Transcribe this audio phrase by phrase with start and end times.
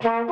[0.00, 0.28] Hallo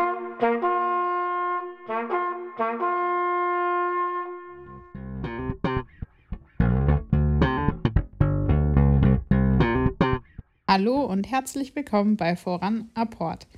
[11.07, 13.49] und herzlich willkommen bei Voran Apport.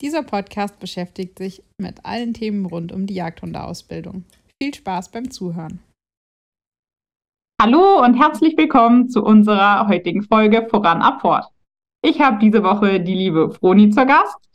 [0.00, 4.24] Dieser Podcast beschäftigt sich mit allen Themen rund um die Jagdhundeausbildung.
[4.62, 5.80] Viel Spaß beim Zuhören.
[7.60, 11.46] Hallo und herzlich willkommen zu unserer heutigen Folge Voran Apport.
[12.02, 14.49] Ich habe diese Woche die liebe Froni zur Gast.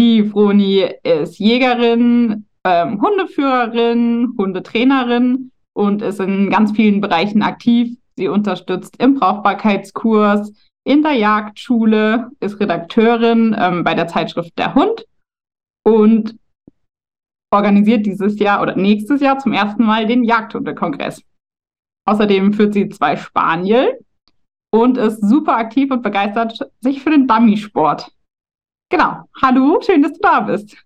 [0.00, 7.98] Die Froni ist Jägerin, ähm, Hundeführerin, Hundetrainerin und ist in ganz vielen Bereichen aktiv.
[8.16, 10.54] Sie unterstützt im Brauchbarkeitskurs,
[10.84, 15.04] in der Jagdschule, ist Redakteurin ähm, bei der Zeitschrift Der Hund
[15.84, 16.34] und
[17.52, 21.22] organisiert dieses Jahr oder nächstes Jahr zum ersten Mal den Jagdhundekongress.
[22.08, 23.98] Außerdem führt sie zwei Spaniel
[24.72, 28.10] und ist super aktiv und begeistert sich für den Dummy-Sport.
[28.90, 29.28] Genau.
[29.40, 30.76] Hallo, schön, dass du da bist.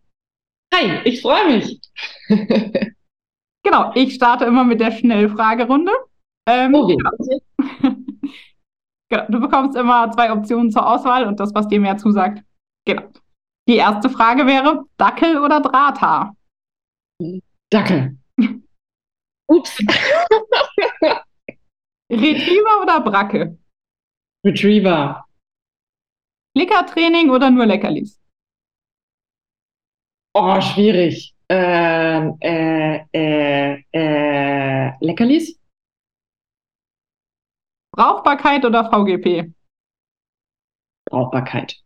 [0.74, 1.80] Hi, ich freue mich.
[3.62, 5.92] genau, ich starte immer mit der Schnellfragerunde.
[6.46, 6.96] Ähm, okay.
[6.96, 7.96] genau.
[9.09, 9.26] genau.
[9.29, 12.45] Du bekommst immer zwei Optionen zur Auswahl und das, was dir mehr zusagt.
[12.87, 13.09] Genau.
[13.66, 16.36] Die erste Frage wäre: Dackel oder Drahthaar?
[17.70, 18.18] Dackel.
[19.48, 19.79] Ups.
[22.10, 23.59] Retriever oder Bracke?
[24.45, 25.23] Retriever.
[26.57, 28.21] Lickertraining oder nur Leckerlis?
[30.35, 31.35] Oh, schwierig.
[31.49, 35.59] Ähm, äh, äh, äh, Leckerlis?
[37.93, 39.52] Brauchbarkeit oder VGP?
[41.10, 41.77] Brauchbarkeit.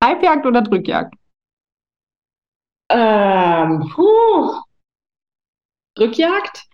[0.00, 1.14] Treibjagd oder Drückjagd?
[2.90, 4.62] Ähm, puh.
[5.96, 6.66] Drückjagd?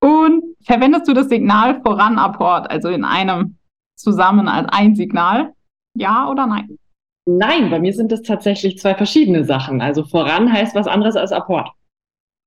[0.00, 3.57] Und verwendest du das Signal Voran-Apport, also in einem
[3.98, 5.52] zusammen als ein Signal?
[5.96, 6.78] Ja oder nein?
[7.26, 9.82] Nein, bei mir sind das tatsächlich zwei verschiedene Sachen.
[9.82, 11.70] Also voran heißt was anderes als Apport.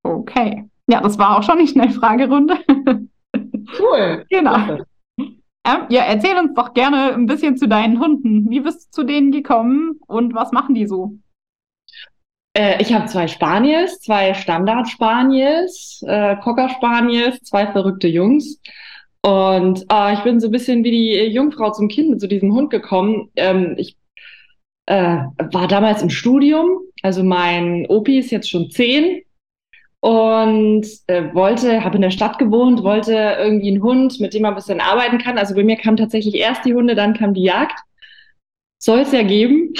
[0.04, 0.68] Okay.
[0.90, 2.58] Ja, das war auch schon die Schnellfragerunde.
[3.80, 4.26] Cool.
[4.30, 4.80] genau.
[5.18, 8.50] Ähm, ja, erzähl uns doch gerne ein bisschen zu deinen Hunden.
[8.50, 11.18] Wie bist du zu denen gekommen und was machen die so?
[12.58, 18.60] Äh, ich habe zwei Spaniels, zwei Standard-Spaniels, äh, Cocker-Spaniels, zwei verrückte Jungs.
[19.24, 22.54] Und äh, ich bin so ein bisschen wie die Jungfrau zum Kind mit so diesem
[22.54, 23.30] Hund gekommen.
[23.36, 23.98] Ähm, ich
[24.88, 25.18] äh,
[25.52, 29.22] war damals im Studium, also mein Opi ist jetzt schon zehn
[30.00, 34.54] und äh, wollte, habe in der Stadt gewohnt, wollte irgendwie einen Hund, mit dem man
[34.54, 35.38] ein bisschen arbeiten kann.
[35.38, 37.80] Also bei mir kam tatsächlich erst die Hunde, dann kam die Jagd.
[38.84, 39.74] Soll es ja geben.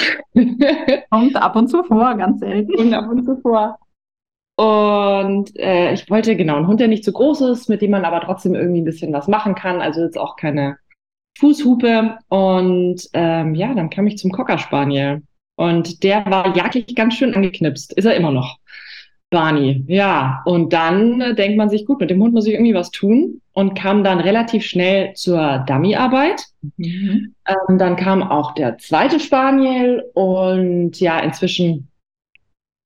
[1.10, 2.72] Kommt ab und zu vor, ganz selten.
[2.76, 3.76] Und ab und zu vor.
[4.56, 8.04] Und äh, ich wollte genau einen Hund, der nicht zu groß ist, mit dem man
[8.04, 9.80] aber trotzdem irgendwie ein bisschen was machen kann.
[9.80, 10.76] Also jetzt auch keine
[11.38, 12.18] Fußhupe.
[12.28, 15.22] Und ähm, ja, dann kam ich zum Cocker Spaniel.
[15.56, 17.92] Und der war jagdlich ganz schön angeknipst.
[17.92, 18.58] Ist er immer noch.
[19.32, 20.42] Barney, ja.
[20.44, 23.40] Und dann äh, denkt man sich, gut, mit dem Hund muss ich irgendwie was tun
[23.52, 26.44] und kam dann relativ schnell zur Dummy-Arbeit.
[26.76, 27.34] Mhm.
[27.48, 31.88] Ähm, dann kam auch der zweite Spaniel und ja, inzwischen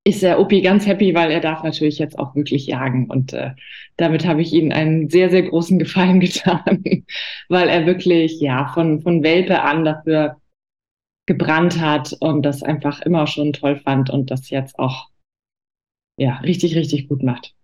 [0.07, 3.11] ist der Opi ganz happy, weil er darf natürlich jetzt auch wirklich jagen.
[3.11, 3.51] Und äh,
[3.97, 7.05] damit habe ich ihm einen sehr, sehr großen Gefallen getan,
[7.49, 10.37] weil er wirklich ja von, von Welpe an dafür
[11.27, 15.09] gebrannt hat und das einfach immer schon toll fand und das jetzt auch
[16.17, 17.55] ja, richtig, richtig gut macht.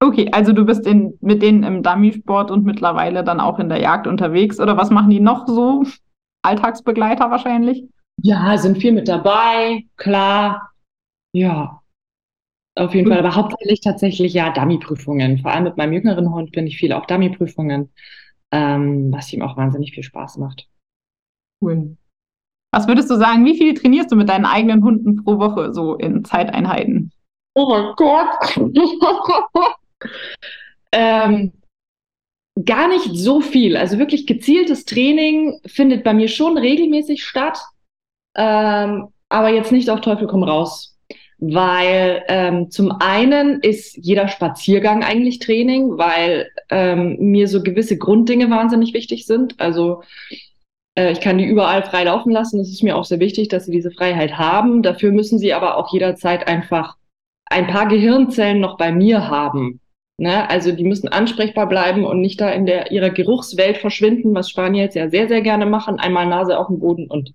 [0.00, 3.80] Okay, also du bist in, mit denen im Dummy-Sport und mittlerweile dann auch in der
[3.80, 4.60] Jagd unterwegs.
[4.60, 5.82] Oder was machen die noch so?
[6.42, 7.82] Alltagsbegleiter wahrscheinlich?
[8.22, 10.70] Ja, sind viel mit dabei, klar.
[11.36, 11.82] Ja,
[12.76, 13.18] auf jeden Fall.
[13.18, 15.36] Aber hauptsächlich tatsächlich ja Dummy-Prüfungen.
[15.36, 17.92] Vor allem mit meinem jüngeren Hund bin ich viel auf Dummy-Prüfungen,
[18.52, 20.66] ähm, was ihm auch wahnsinnig viel Spaß macht.
[21.60, 21.98] Cool.
[22.72, 25.96] Was würdest du sagen, wie viel trainierst du mit deinen eigenen Hunden pro Woche so
[25.96, 27.12] in Zeiteinheiten?
[27.54, 28.56] Oh mein Gott.
[30.92, 31.52] ähm,
[32.64, 33.76] gar nicht so viel.
[33.76, 37.58] Also wirklich gezieltes Training findet bei mir schon regelmäßig statt,
[38.36, 40.95] ähm, aber jetzt nicht auf Teufel komm raus.
[41.38, 48.48] Weil ähm, zum einen ist jeder Spaziergang eigentlich Training, weil ähm, mir so gewisse Grunddinge
[48.50, 49.60] wahnsinnig wichtig sind.
[49.60, 50.02] Also
[50.96, 52.60] äh, ich kann die überall frei laufen lassen.
[52.60, 54.82] Es ist mir auch sehr wichtig, dass sie diese Freiheit haben.
[54.82, 56.96] Dafür müssen sie aber auch jederzeit einfach
[57.44, 59.80] ein paar Gehirnzellen noch bei mir haben.
[60.18, 60.48] Ne?
[60.48, 64.84] Also die müssen ansprechbar bleiben und nicht da in der, ihrer Geruchswelt verschwinden, was Spanier
[64.84, 66.00] jetzt ja sehr, sehr gerne machen.
[66.00, 67.34] Einmal Nase auf den Boden und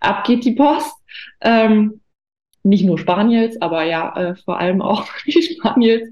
[0.00, 0.92] ab geht die Post.
[1.40, 1.99] Ähm,
[2.62, 6.08] nicht nur Spaniels, aber ja, äh, vor allem auch die Spaniels.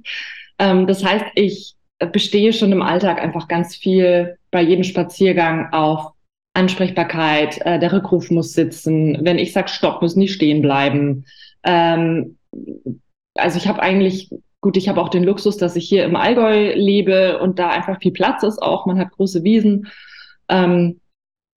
[0.59, 1.75] Ähm, das heißt, ich
[2.13, 6.13] bestehe schon im Alltag einfach ganz viel bei jedem Spaziergang auf
[6.55, 9.19] Ansprechbarkeit, äh, der Rückruf muss sitzen.
[9.23, 11.25] Wenn ich sage Stopp, müssen die stehen bleiben.
[11.63, 12.39] Ähm,
[13.35, 14.31] also ich habe eigentlich,
[14.61, 18.01] gut, ich habe auch den Luxus, dass ich hier im Allgäu lebe und da einfach
[18.01, 18.87] viel Platz ist auch.
[18.87, 19.89] Man hat große Wiesen.
[20.49, 21.01] Ähm,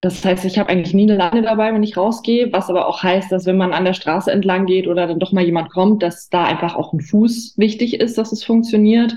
[0.02, 3.04] das heißt, ich habe eigentlich nie eine Leine dabei, wenn ich rausgehe, was aber auch
[3.04, 6.02] heißt, dass wenn man an der Straße entlang geht oder dann doch mal jemand kommt,
[6.02, 9.14] dass da einfach auch ein Fuß wichtig ist, dass es funktioniert.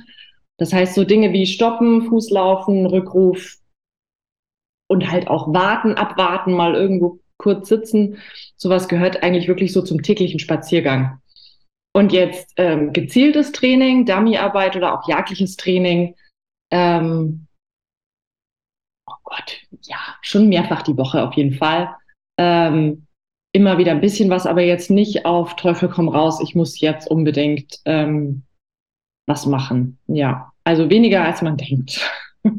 [0.58, 3.58] Das heißt, so Dinge wie Stoppen, Fußlaufen, Rückruf
[4.88, 8.20] und halt auch warten, abwarten, mal irgendwo kurz sitzen,
[8.56, 11.20] sowas gehört eigentlich wirklich so zum täglichen Spaziergang.
[11.96, 16.16] Und jetzt ähm, gezieltes Training, Dummyarbeit oder auch jagliches Training,
[16.72, 17.48] ähm,
[19.10, 21.96] oh Gott, ja, schon mehrfach die Woche auf jeden Fall.
[22.38, 23.06] Ähm,
[23.54, 27.10] immer wieder ein bisschen was, aber jetzt nicht auf Teufel komm raus, ich muss jetzt
[27.10, 28.44] unbedingt ähm,
[29.28, 29.98] was machen.
[30.08, 32.02] Ja, also weniger als man denkt.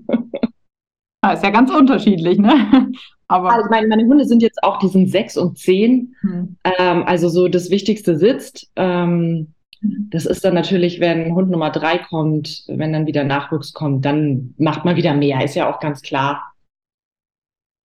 [1.27, 2.53] Ah, ist ja ganz unterschiedlich, ne?
[3.29, 6.15] Aber also meine, meine, Hunde sind jetzt auch, die sind sechs und zehn.
[6.21, 6.57] Hm.
[6.63, 8.71] Ähm, also so das Wichtigste sitzt.
[8.77, 10.09] Ähm, hm.
[10.11, 14.55] das ist dann natürlich, wenn Hund Nummer drei kommt, wenn dann wieder Nachwuchs kommt, dann
[14.57, 16.53] macht man wieder mehr, ist ja auch ganz klar.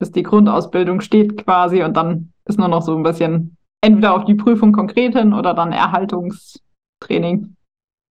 [0.02, 4.26] Bis die Grundausbildung steht quasi und dann ist nur noch so ein bisschen entweder auf
[4.26, 7.56] die Prüfung konkret hin oder dann Erhaltungstraining.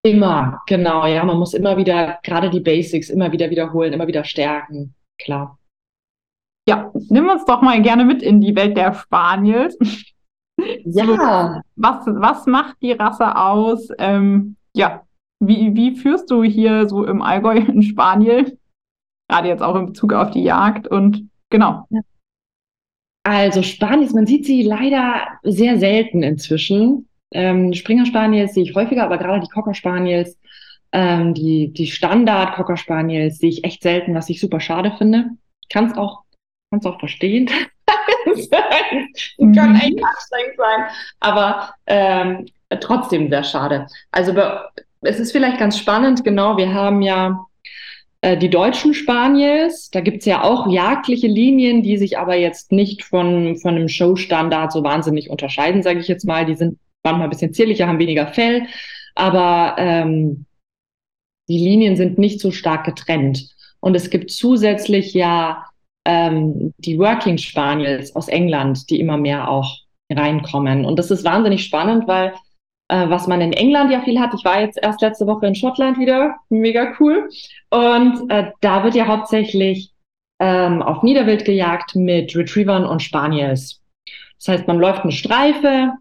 [0.06, 1.24] Immer, genau, ja.
[1.24, 5.57] Man muss immer wieder, gerade die Basics, immer wieder wiederholen, immer wieder stärken, klar.
[6.69, 9.77] Ja, nimm uns doch mal gerne mit in die Welt der Spaniels.
[10.83, 11.62] Ja.
[11.77, 13.88] was, was macht die Rasse aus?
[13.97, 15.03] Ähm, ja,
[15.41, 18.59] wie, wie führst du hier so im Allgäu in Spanien?
[19.30, 21.88] Gerade jetzt auch in Bezug auf die Jagd und genau.
[23.24, 27.07] Also Spaniels, man sieht sie leider sehr selten inzwischen.
[27.31, 30.38] Ähm, Springer Spaniels sehe ich häufiger, aber gerade die Cocker Spaniels,
[30.92, 35.31] ähm, die, die Standard Cocker Spaniels sehe ich echt selten, was ich super schade finde.
[35.72, 36.24] Kann es auch,
[36.72, 37.50] kann's auch verstehen.
[39.38, 39.54] mhm.
[39.54, 40.86] Kann echt anstrengend sein,
[41.19, 42.48] aber ähm,
[42.80, 43.88] trotzdem sehr schade.
[44.12, 44.34] Also
[45.01, 47.46] es ist vielleicht ganz spannend, genau, wir haben ja
[48.21, 53.04] die deutschen Spaniels, da gibt es ja auch jagdliche Linien, die sich aber jetzt nicht
[53.04, 56.45] von, von einem Show-Standard so wahnsinnig unterscheiden, sage ich jetzt mal.
[56.45, 58.68] Die sind manchmal ein bisschen zierlicher, haben weniger Fell,
[59.16, 60.45] aber ähm,
[61.48, 63.56] die Linien sind nicht so stark getrennt.
[63.80, 65.65] Und es gibt zusätzlich ja
[66.06, 69.77] ähm, die Working Spaniels aus England, die immer mehr auch
[70.12, 70.86] reinkommen.
[70.86, 72.31] Und das ist wahnsinnig spannend, weil äh,
[72.95, 76.00] was man in England ja viel hat, ich war jetzt erst letzte Woche in Schottland
[76.00, 77.30] wieder, mega cool.
[77.69, 79.94] Und äh, da wird ja hauptsächlich
[80.39, 83.81] ähm, auf Niederwild gejagt mit Retrievern und Spaniels.
[84.38, 85.94] Das heißt, man läuft eine Streife,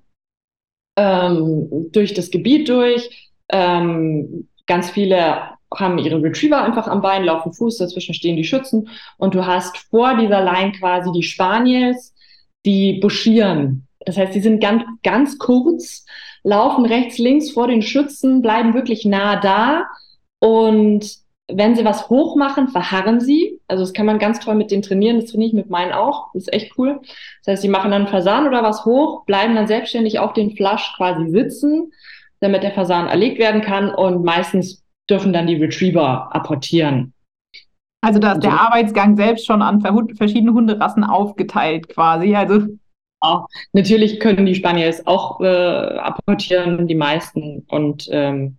[0.99, 3.31] ähm, durch das Gebiet durch.
[3.51, 8.89] Ähm, ganz viele haben ihre Retriever einfach am Bein, laufen Fuß, dazwischen stehen die Schützen
[9.17, 12.15] und du hast vor dieser Line quasi die Spaniels,
[12.65, 13.87] die buschieren.
[14.01, 16.07] Das heißt, die sind ganz, ganz kurz,
[16.49, 19.85] laufen rechts, links vor den Schützen, bleiben wirklich nah da
[20.41, 21.19] und
[21.51, 23.61] wenn sie was hoch machen, verharren sie.
[23.69, 25.19] Also das kann man ganz toll mit denen trainieren.
[25.19, 26.29] Das trainiere ich mit meinen auch.
[26.35, 27.01] Das ist echt cool.
[27.43, 30.95] Das heißt, sie machen dann Fasan oder was hoch, bleiben dann selbstständig auf den Flasch
[30.97, 31.91] quasi sitzen,
[32.41, 33.95] damit der Fasan erlegt werden kann.
[33.95, 37.15] Und meistens dürfen dann die Retriever apportieren.
[38.03, 39.81] Also da ist der Arbeitsgang selbst schon an
[40.17, 42.37] verschiedene Hunderassen aufgeteilt quasi.
[42.37, 42.67] Also
[43.21, 43.47] auch.
[43.73, 47.65] Natürlich können die Spaniels auch äh, apportieren, die meisten.
[47.69, 48.59] Und ähm,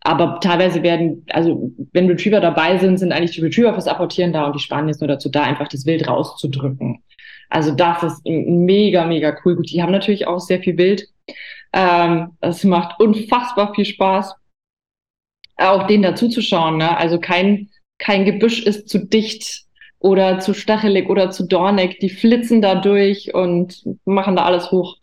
[0.00, 4.46] aber teilweise werden, also wenn Retriever dabei sind, sind eigentlich die Retriever fürs Apportieren da
[4.46, 7.02] und die Spanier nur dazu da, einfach das Wild rauszudrücken.
[7.50, 9.56] Also das ist mega, mega cool.
[9.56, 11.08] Gut, die haben natürlich auch sehr viel Wild.
[11.72, 14.34] Ähm, das macht unfassbar viel Spaß,
[15.56, 16.78] auch denen dazuzuschauen.
[16.78, 16.96] Ne?
[16.96, 19.67] Also kein, kein Gebüsch ist zu dicht
[19.98, 21.98] oder zu stachelig oder zu dornig.
[22.00, 24.96] Die flitzen da durch und machen da alles hoch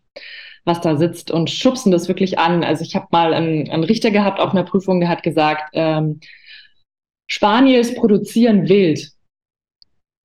[0.66, 2.64] was da sitzt und schubsen das wirklich an.
[2.64, 6.20] Also ich habe mal einen, einen, Richter gehabt auf einer Prüfung, der hat gesagt, ähm,
[7.28, 9.12] Spaniels produzieren wild.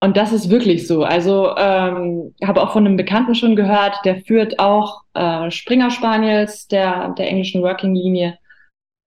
[0.02, 1.04] Und das ist wirklich so.
[1.04, 6.68] Also ähm, habe auch von einem Bekannten schon gehört, der führt auch äh, Springer Spaniels
[6.68, 8.38] der, der englischen Working-Linie.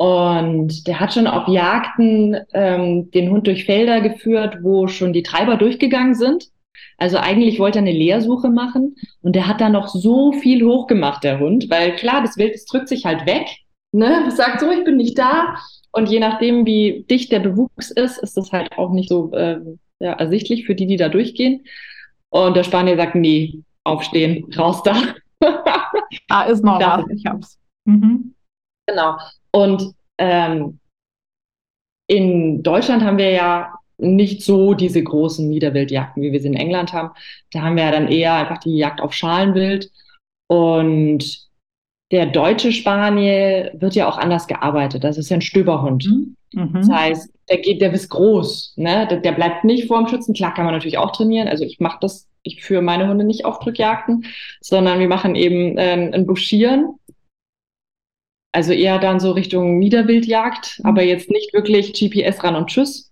[0.04, 5.24] Und der hat schon auf Jagden ähm, den Hund durch Felder geführt, wo schon die
[5.24, 6.50] Treiber durchgegangen sind.
[6.98, 11.24] Also eigentlich wollte er eine Leersuche machen und der hat da noch so viel hochgemacht,
[11.24, 13.48] der Hund, weil klar, das Wild, das drückt sich halt weg,
[13.94, 15.56] ne, sagt so, ich bin nicht da.
[15.94, 19.62] Und je nachdem, wie dicht der Bewuchs ist, ist das halt auch nicht so äh,
[20.02, 21.64] ja, ersichtlich für die, die da durchgehen.
[22.30, 24.98] Und der Spanier sagt, nee, aufstehen, raus da.
[26.30, 27.58] ah, ist noch was, ich hab's.
[27.86, 28.34] Mhm.
[28.94, 29.18] Genau.
[29.52, 30.80] Und ähm,
[32.08, 36.94] in Deutschland haben wir ja nicht so diese großen Niederwildjagden, wie wir sie in England
[36.94, 37.12] haben.
[37.52, 39.92] Da haben wir ja dann eher einfach die Jagd auf Schalenwild.
[40.48, 41.44] Und
[42.12, 45.04] der deutsche Spaniel wird ja auch anders gearbeitet.
[45.04, 46.06] Das ist ja ein Stöberhund.
[46.06, 46.36] Mhm.
[46.54, 46.74] mhm.
[46.74, 49.08] Das heißt, der geht, der ist groß, ne?
[49.10, 50.34] Der, der, bleibt nicht vor dem Schützen.
[50.34, 51.48] Klar kann man natürlich auch trainieren.
[51.48, 54.26] Also ich mache das, ich führe meine Hunde nicht auf Drückjagden,
[54.62, 56.96] sondern wir machen eben äh, ein Buschieren.
[58.54, 60.86] Also eher dann so Richtung Niederwildjagd, mhm.
[60.86, 63.12] aber jetzt nicht wirklich GPS ran und tschüss.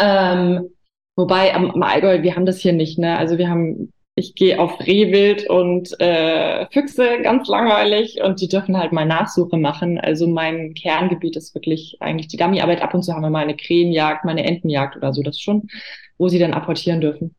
[0.00, 0.70] Ähm,
[1.16, 3.18] wobei am, Allgäu, wir haben das hier nicht, ne?
[3.18, 8.76] Also wir haben, ich gehe auf Rehwild und äh, Füchse, ganz langweilig, und die dürfen
[8.78, 9.98] halt mal Nachsuche machen.
[9.98, 12.80] Also mein Kerngebiet ist wirklich eigentlich die Dummyarbeit.
[12.80, 15.68] Ab und zu haben wir mal eine Krähenjagd, mal eine Entenjagd oder so, das schon,
[16.16, 17.34] wo sie dann apportieren dürfen.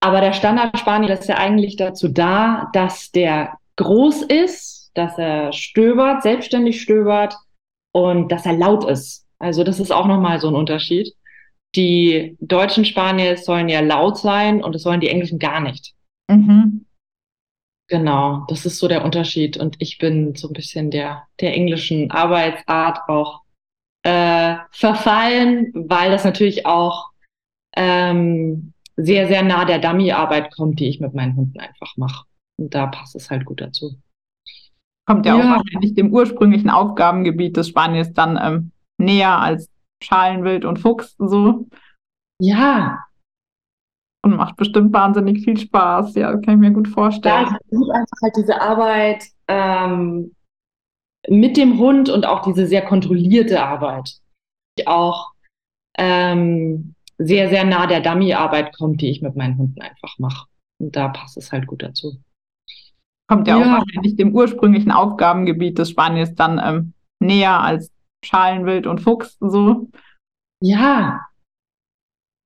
[0.00, 6.22] Aber der Standard-Spaniel ist ja eigentlich dazu da, dass der groß ist, dass er stöbert,
[6.22, 7.36] selbstständig stöbert
[7.92, 9.26] und dass er laut ist.
[9.38, 11.14] Also das ist auch nochmal so ein Unterschied.
[11.74, 15.94] Die deutschen Spanier sollen ja laut sein und das sollen die englischen gar nicht.
[16.30, 16.86] Mhm.
[17.88, 19.56] Genau, das ist so der Unterschied.
[19.56, 23.42] Und ich bin so ein bisschen der, der englischen Arbeitsart auch
[24.02, 27.10] äh, verfallen, weil das natürlich auch
[27.76, 32.24] ähm, sehr, sehr nah der Dummy-Arbeit kommt, die ich mit meinen Hunden einfach mache.
[32.58, 33.96] Und da passt es halt gut dazu.
[35.06, 35.42] Kommt ja, ja.
[35.42, 39.70] auch wahrscheinlich dem ursprünglichen Aufgabengebiet des Spaniels dann ähm, näher als
[40.02, 41.66] Schalenwild und Fuchs so.
[42.40, 43.04] Ja.
[44.24, 46.14] Und macht bestimmt wahnsinnig viel Spaß.
[46.16, 47.46] Ja, das kann ich mir gut vorstellen.
[47.46, 50.34] Ja, ich liebe einfach halt diese Arbeit ähm,
[51.28, 54.18] mit dem Hund und auch diese sehr kontrollierte Arbeit.
[54.78, 55.32] Die auch
[55.96, 60.48] ähm, sehr, sehr nah der Dummy-Arbeit kommt, die ich mit meinen Hunden einfach mache.
[60.78, 62.18] Und da passt es halt gut dazu.
[63.28, 63.64] Kommt ja, ja.
[63.64, 67.92] auch wahrscheinlich dem ursprünglichen Aufgabengebiet des Spaniels dann ähm, näher als
[68.24, 69.88] Schalenwild und Fuchs so.
[70.62, 71.26] Ja.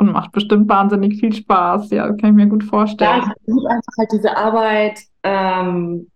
[0.01, 1.91] Und macht bestimmt wahnsinnig viel Spaß.
[1.91, 3.23] Ja, kann ich mir gut vorstellen.
[3.23, 6.11] Ja, ich liebe einfach halt diese Arbeit ähm,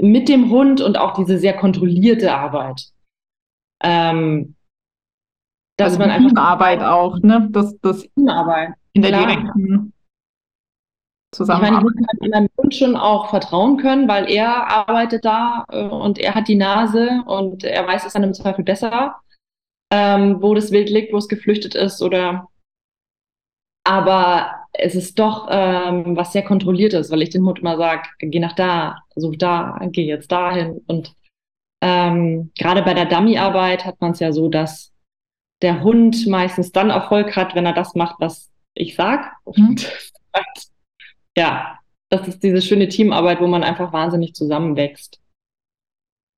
[0.00, 2.86] mit dem Hund und auch diese sehr kontrollierte Arbeit.
[3.82, 4.54] Ähm,
[5.78, 7.48] dass also man einfach Arbeit auch, ne?
[7.50, 8.70] Das, das Teamarbeit.
[8.94, 9.26] in der Klar.
[9.26, 9.92] direkten
[11.36, 12.04] zusammenarbeiten.
[12.20, 16.18] Ich meine, ich muss meinem schon auch vertrauen können, weil er arbeitet da äh, und
[16.18, 19.16] er hat die Nase und er weiß es dann im Zweifel besser,
[19.92, 22.48] ähm, wo das Wild liegt, wo es geflüchtet ist oder.
[23.84, 28.40] Aber es ist doch ähm, was sehr kontrolliertes, weil ich den Hund immer sage, geh
[28.40, 30.82] nach da, such da, geh jetzt dahin.
[30.88, 31.14] Und
[31.82, 34.92] ähm, gerade bei der Dummy-Arbeit hat man es ja so, dass
[35.62, 39.32] der Hund meistens dann Erfolg hat, wenn er das macht, was ich sag.
[39.44, 39.68] Mhm.
[39.68, 40.12] Und
[41.36, 41.78] ja,
[42.10, 45.20] das ist diese schöne Teamarbeit, wo man einfach wahnsinnig zusammenwächst.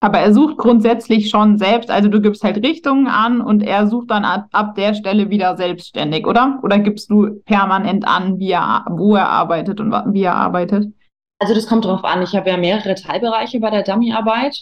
[0.01, 4.11] Aber er sucht grundsätzlich schon selbst, also du gibst halt Richtungen an und er sucht
[4.13, 6.61] dann ab, ab der Stelle wieder selbstständig, oder?
[6.63, 10.93] Oder gibst du permanent an, wie er, wo er arbeitet und wie er arbeitet?
[11.41, 12.23] Also das kommt drauf an.
[12.23, 14.57] Ich habe ja mehrere Teilbereiche bei der Dummyarbeit.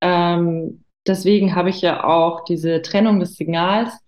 [0.00, 3.98] Ähm, deswegen habe ich ja auch diese Trennung des Signals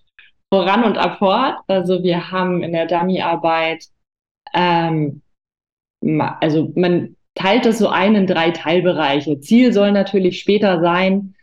[0.53, 1.57] voran und abfort.
[1.67, 3.87] Also wir haben in der Dummyarbeit
[4.55, 5.23] ähm,
[6.03, 9.41] also man teilt das so ein in drei Teilbereiche.
[9.41, 11.35] Ziel soll natürlich später sein,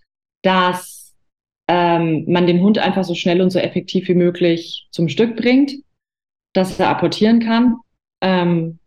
[0.43, 1.15] dass
[1.67, 5.73] ähm, man den Hund einfach so schnell und so effektiv wie möglich zum Stück bringt,
[6.53, 7.77] dass er apportieren kann.
[8.21, 8.79] Ähm,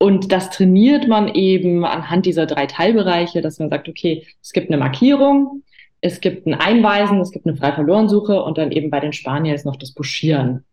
[0.00, 4.68] und das trainiert man eben anhand dieser drei Teilbereiche, dass man sagt, okay, es gibt
[4.68, 5.62] eine Markierung,
[6.00, 9.76] es gibt ein Einweisen, es gibt eine Frei-Verloren-Suche und dann eben bei den Spaniels noch
[9.76, 10.64] das Buschieren.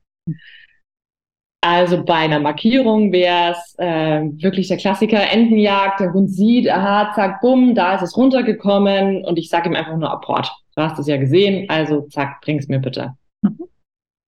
[1.63, 5.99] Also bei einer Markierung wäre es äh, wirklich der Klassiker Entenjagd.
[5.99, 9.95] Der Hund sieht, aha, zack, bumm, da ist es runtergekommen und ich sage ihm einfach
[9.95, 10.51] nur Apport.
[10.75, 13.13] Du hast es ja gesehen, also zack, bring's mir bitte.
[13.43, 13.59] Mhm.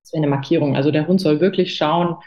[0.04, 0.76] Das wäre eine Markierung.
[0.76, 2.18] Also der Hund soll wirklich schauen,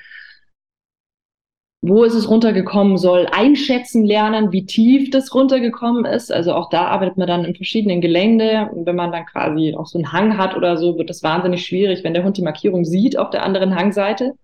[1.89, 6.33] wo ist es runtergekommen, soll einschätzen lernen, wie tief das runtergekommen ist.
[6.33, 8.69] Also auch da arbeitet man dann in verschiedenen Gelände.
[8.73, 11.65] Und wenn man dann quasi auch so einen Hang hat oder so, wird das wahnsinnig
[11.65, 14.35] schwierig, wenn der Hund die Markierung sieht auf der anderen Hangseite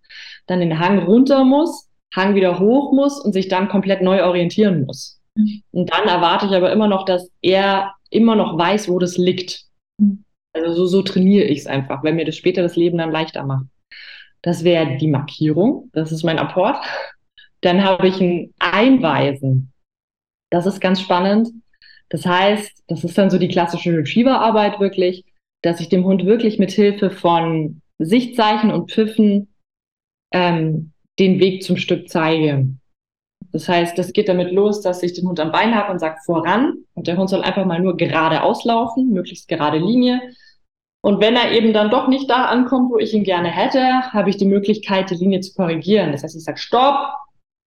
[0.47, 4.85] dann den Hang runter muss, Hang wieder hoch muss und sich dann komplett neu orientieren
[4.85, 5.21] muss.
[5.35, 5.63] Mhm.
[5.71, 9.65] Und dann erwarte ich aber immer noch, dass er immer noch weiß, wo das liegt.
[9.99, 10.25] Mhm.
[10.53, 13.45] Also so, so trainiere ich es einfach, weil mir das später das Leben dann leichter
[13.45, 13.67] macht.
[14.43, 16.85] Das wäre die Markierung, das ist mein Apport.
[17.63, 19.73] Dann habe ich ein Einweisen.
[20.51, 21.49] Das ist ganz spannend.
[22.09, 25.25] Das heißt, das ist dann so die klassische Retriever-Arbeit wirklich,
[25.63, 29.55] dass ich dem Hund wirklich mit Hilfe von Sichtzeichen und Pfiffen
[30.33, 32.69] ähm, den Weg zum Stück zeige.
[33.53, 36.19] Das heißt, das geht damit los, dass ich den Hund am Bein habe und sage
[36.25, 40.21] voran und der Hund soll einfach mal nur geradeaus laufen, möglichst gerade Linie.
[41.03, 44.31] Und wenn er eben dann doch nicht da ankommt, wo ich ihn gerne hätte, habe
[44.31, 46.13] ich die Möglichkeit, die Linie zu korrigieren.
[46.13, 46.97] Das heißt, ich sage Stopp,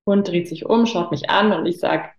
[0.06, 2.11] Hund dreht sich um, schaut mich an und ich sage,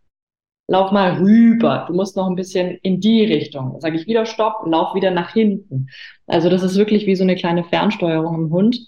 [0.68, 1.86] lauf mal rüber.
[1.88, 3.72] Du musst noch ein bisschen in die Richtung.
[3.72, 5.90] Dann sage ich wieder Stopp, lauf wieder nach hinten.
[6.28, 8.80] Also das ist wirklich wie so eine kleine Fernsteuerung im Hund.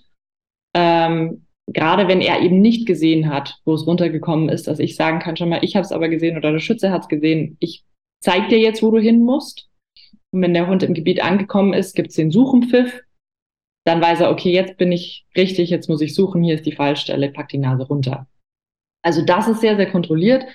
[0.75, 5.19] Ähm, gerade wenn er eben nicht gesehen hat, wo es runtergekommen ist, dass ich sagen
[5.19, 7.57] kann, schon mal, ich habe es aber gesehen oder der Schütze hat es gesehen.
[7.59, 7.83] Ich
[8.23, 9.69] zeig dir jetzt, wo du hin musst.
[10.31, 13.01] Und wenn der Hund im Gebiet angekommen ist, gibt es den Suchenpfiff.
[13.85, 16.73] Dann weiß er, okay, jetzt bin ich richtig, jetzt muss ich suchen, hier ist die
[16.73, 18.27] Fallstelle, pack die Nase runter.
[19.07, 20.45] Also das ist sehr, sehr kontrolliert.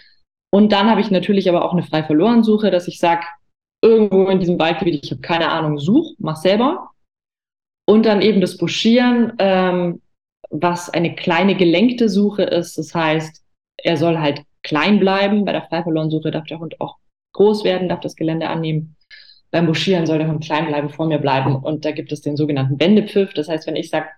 [0.55, 3.25] Und dann habe ich natürlich aber auch eine frei verloren Suche, dass ich sage,
[3.83, 6.91] irgendwo in diesem Waldgebiet, ich habe keine Ahnung, such, mach selber.
[7.89, 10.03] Und dann eben das Buschieren, ähm,
[10.51, 12.79] was eine kleine gelenkte Suche ist.
[12.79, 13.43] Das heißt,
[13.79, 15.45] er soll halt klein bleiben.
[15.45, 16.99] Bei der frei verloren Suche darf der Hund auch
[17.35, 18.97] groß werden, darf das Gelände annehmen
[19.53, 21.55] beim Buschieren soll der Hund klein bleiben, vor mir bleiben.
[21.55, 23.35] Und da gibt es den sogenannten Wendepfiff.
[23.35, 24.09] Das heißt, wenn ich sage,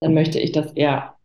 [0.00, 1.16] dann möchte ich, dass er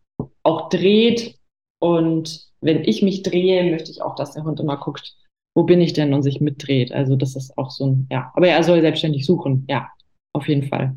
[0.42, 1.38] auch dreht.
[1.86, 5.14] Und wenn ich mich drehe, möchte ich auch, dass der Hund immer guckt,
[5.54, 6.90] wo bin ich denn und sich mitdreht.
[6.90, 8.32] Also das ist auch so ein, ja.
[8.34, 9.88] Aber er soll selbstständig suchen, ja,
[10.32, 10.96] auf jeden Fall.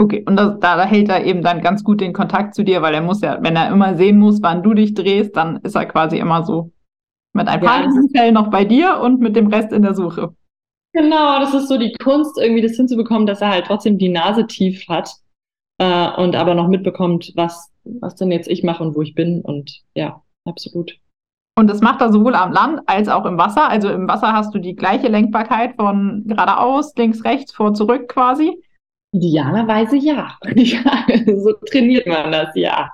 [0.00, 2.80] Okay, und das, da, da hält er eben dann ganz gut den Kontakt zu dir,
[2.80, 5.74] weil er muss ja, wenn er immer sehen muss, wann du dich drehst, dann ist
[5.74, 6.72] er quasi immer so
[7.34, 10.34] mit ein paar ja, Fällen noch bei dir und mit dem Rest in der Suche.
[10.94, 14.46] Genau, das ist so die Kunst, irgendwie das hinzubekommen, dass er halt trotzdem die Nase
[14.46, 15.12] tief hat
[15.76, 19.42] äh, und aber noch mitbekommt, was, was denn jetzt ich mache und wo ich bin.
[19.42, 20.98] Und ja, absolut.
[21.58, 23.68] Und das macht er sowohl am Land als auch im Wasser.
[23.68, 28.62] Also im Wasser hast du die gleiche Lenkbarkeit von geradeaus, links, rechts, vor, zurück quasi.
[29.12, 30.38] Idealerweise ja.
[30.54, 31.06] ja.
[31.36, 32.90] so trainiert man das, ja.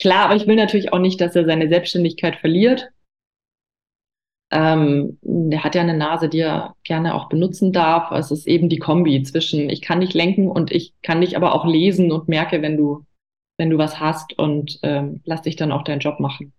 [0.00, 2.90] Klar, aber ich will natürlich auch nicht, dass er seine Selbstständigkeit verliert
[4.50, 8.10] ähm, der hat ja eine Nase, die er gerne auch benutzen darf.
[8.12, 11.54] Es ist eben die Kombi zwischen ich kann dich lenken und ich kann dich aber
[11.54, 13.04] auch lesen und merke, wenn du,
[13.58, 16.52] wenn du was hast und ähm, lass dich dann auch deinen Job machen.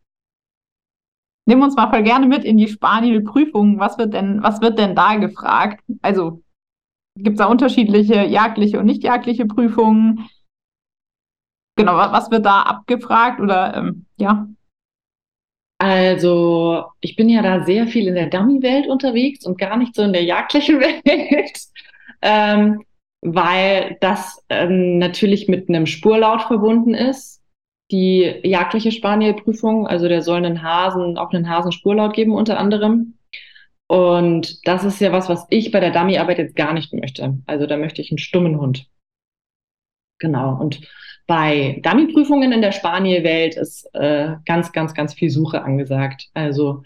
[1.49, 3.79] Nimm uns mal voll gerne mit in die Spaniel-Prüfung.
[3.79, 5.83] Was wird denn, was wird denn da gefragt?
[6.03, 6.43] Also
[7.15, 10.29] gibt es da unterschiedliche jagdliche und nicht jagdliche Prüfungen?
[11.75, 14.47] Genau, was wird da abgefragt oder ähm, ja?
[15.79, 20.03] Also, ich bin ja da sehr viel in der Dummy-Welt unterwegs und gar nicht so
[20.03, 21.59] in der jagdlichen Welt,
[22.21, 22.83] ähm,
[23.21, 27.38] weil das ähm, natürlich mit einem Spurlaut verbunden ist.
[27.91, 33.15] Die jagdliche Spanielprüfung, also der soll einen Hasen, auch einen Hasen Spurlaut geben unter anderem.
[33.87, 37.39] Und das ist ja was, was ich bei der Dummy-Arbeit jetzt gar nicht möchte.
[37.47, 38.85] Also da möchte ich einen stummen Hund.
[40.19, 40.59] Genau.
[40.59, 40.81] Und
[41.25, 46.29] bei Dummy-Prüfungen in der Spanielwelt ist äh, ganz, ganz, ganz viel Suche angesagt.
[46.35, 46.83] Also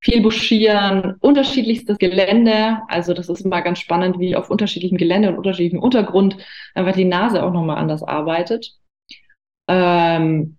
[0.00, 2.78] viel Buschieren, unterschiedlichstes Gelände.
[2.88, 6.36] Also das ist immer ganz spannend, wie auf unterschiedlichem Gelände und unterschiedlichem Untergrund
[6.74, 8.79] einfach die Nase auch nochmal anders arbeitet.
[9.70, 10.58] Ähm,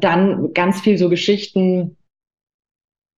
[0.00, 1.96] dann ganz viel so Geschichten,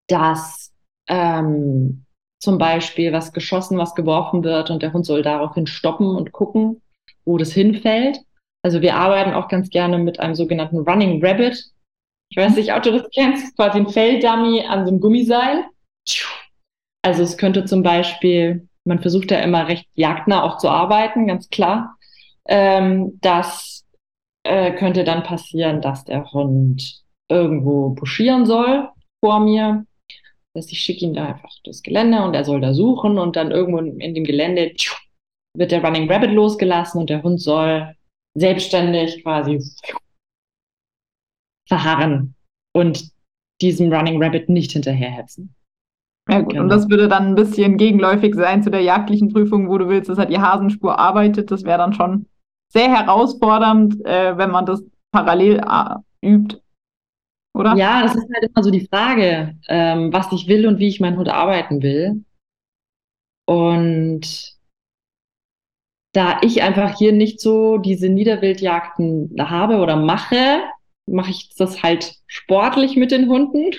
[0.08, 0.74] dass
[1.08, 2.06] ähm,
[2.39, 6.82] zum Beispiel was geschossen, was geworfen wird und der Hund soll daraufhin stoppen und gucken,
[7.24, 8.20] wo das hinfällt.
[8.63, 11.63] Also wir arbeiten auch ganz gerne mit einem sogenannten Running Rabbit.
[12.30, 15.65] Ich weiß nicht, ob du das kennst, quasi ein Felldummy an so einem Gummiseil.
[17.04, 21.50] Also es könnte zum Beispiel, man versucht ja immer recht jagdnah auch zu arbeiten, ganz
[21.50, 21.98] klar.
[22.48, 23.86] Ähm, das
[24.43, 28.89] äh, könnte dann passieren, dass der Hund irgendwo buschieren soll
[29.23, 29.86] vor mir.
[30.54, 33.36] Das heißt, ich schicke ihn da einfach durchs Gelände und er soll da suchen und
[33.36, 34.73] dann irgendwo in dem Gelände
[35.58, 37.95] wird der Running Rabbit losgelassen und der Hund soll
[38.38, 39.60] selbstständig quasi
[41.67, 42.36] verharren
[42.73, 43.12] und
[43.62, 45.56] diesem Running Rabbit nicht hinterherhetzen.
[46.30, 46.63] Ja gut, genau.
[46.63, 50.10] und das würde dann ein bisschen gegenläufig sein zu der jagdlichen Prüfung, wo du willst,
[50.10, 51.51] dass er die Hasenspur arbeitet.
[51.51, 52.27] Das wäre dann schon
[52.71, 56.62] sehr herausfordernd, äh, wenn man das parallel äh, übt.
[57.53, 57.75] Oder?
[57.75, 61.01] Ja, das ist halt immer so die Frage, ähm, was ich will und wie ich
[61.01, 62.23] meinen Hund arbeiten will.
[63.45, 64.55] Und
[66.13, 70.62] da ich einfach hier nicht so diese Niederwildjagden habe oder mache,
[71.05, 73.71] mache ich das halt sportlich mit den Hunden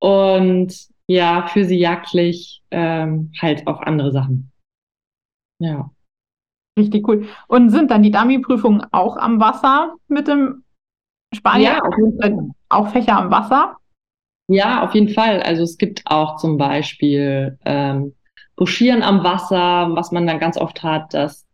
[0.00, 0.74] und
[1.06, 4.50] ja, für sie jagdlich ähm, halt auch andere Sachen.
[5.60, 5.90] Ja.
[6.78, 7.26] Richtig cool.
[7.48, 10.64] Und sind dann die Dummy-Prüfungen auch am Wasser mit dem
[11.34, 11.72] Spanier?
[11.72, 12.50] Ja, auf jeden Fall.
[12.68, 13.76] Auch Fächer am Wasser?
[14.48, 15.42] Ja, auf jeden Fall.
[15.42, 18.14] Also es gibt auch zum Beispiel ähm,
[18.56, 21.46] Buschieren am Wasser, was man dann ganz oft hat, dass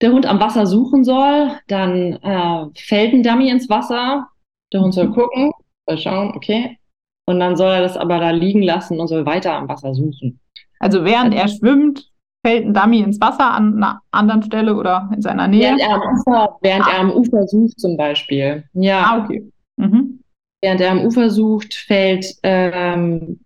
[0.00, 4.28] der Hund am Wasser suchen soll, dann äh, fällt ein Dummy ins Wasser,
[4.72, 5.14] der Hund soll mhm.
[5.14, 5.52] gucken,
[5.86, 6.78] soll schauen, okay,
[7.26, 10.40] und dann soll er das aber da liegen lassen und soll weiter am Wasser suchen.
[10.78, 12.09] Also während er schwimmt,
[12.44, 15.76] fällt ein Dummy ins Wasser an einer anderen Stelle oder in seiner Nähe?
[15.76, 16.90] Während er am Ufer, während ah.
[16.90, 18.64] er am Ufer sucht zum Beispiel.
[18.72, 19.02] Ja.
[19.02, 19.50] Ah, okay.
[19.76, 20.20] Mhm.
[20.62, 23.40] Während er am Ufer sucht, fällt, ähm,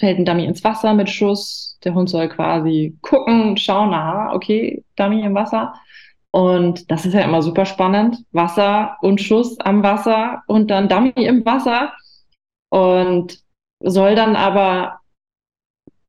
[0.00, 1.78] fällt ein Dummy ins Wasser mit Schuss.
[1.84, 5.74] Der Hund soll quasi gucken, schauen, aha, okay, Dummy im Wasser.
[6.30, 8.24] Und das ist ja immer super spannend.
[8.32, 11.92] Wasser und Schuss am Wasser und dann Dummy im Wasser.
[12.70, 13.38] Und
[13.80, 15.00] soll dann aber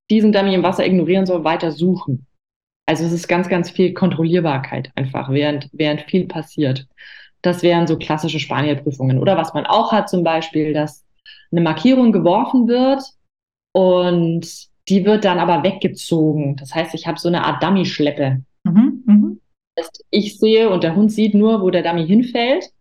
[0.09, 2.25] diesen Dummy im Wasser ignorieren, soll weiter suchen.
[2.87, 6.87] Also es ist ganz, ganz viel Kontrollierbarkeit einfach, während, während viel passiert.
[7.41, 9.19] Das wären so klassische Spanielprüfungen.
[9.19, 11.05] Oder was man auch hat zum Beispiel, dass
[11.51, 13.03] eine Markierung geworfen wird
[13.73, 14.47] und
[14.89, 16.55] die wird dann aber weggezogen.
[16.55, 18.43] Das heißt, ich habe so eine Art Dummy-Schleppe.
[18.63, 19.35] Mhm, mh.
[20.09, 22.71] Ich sehe und der Hund sieht nur, wo der Dummy hinfällt.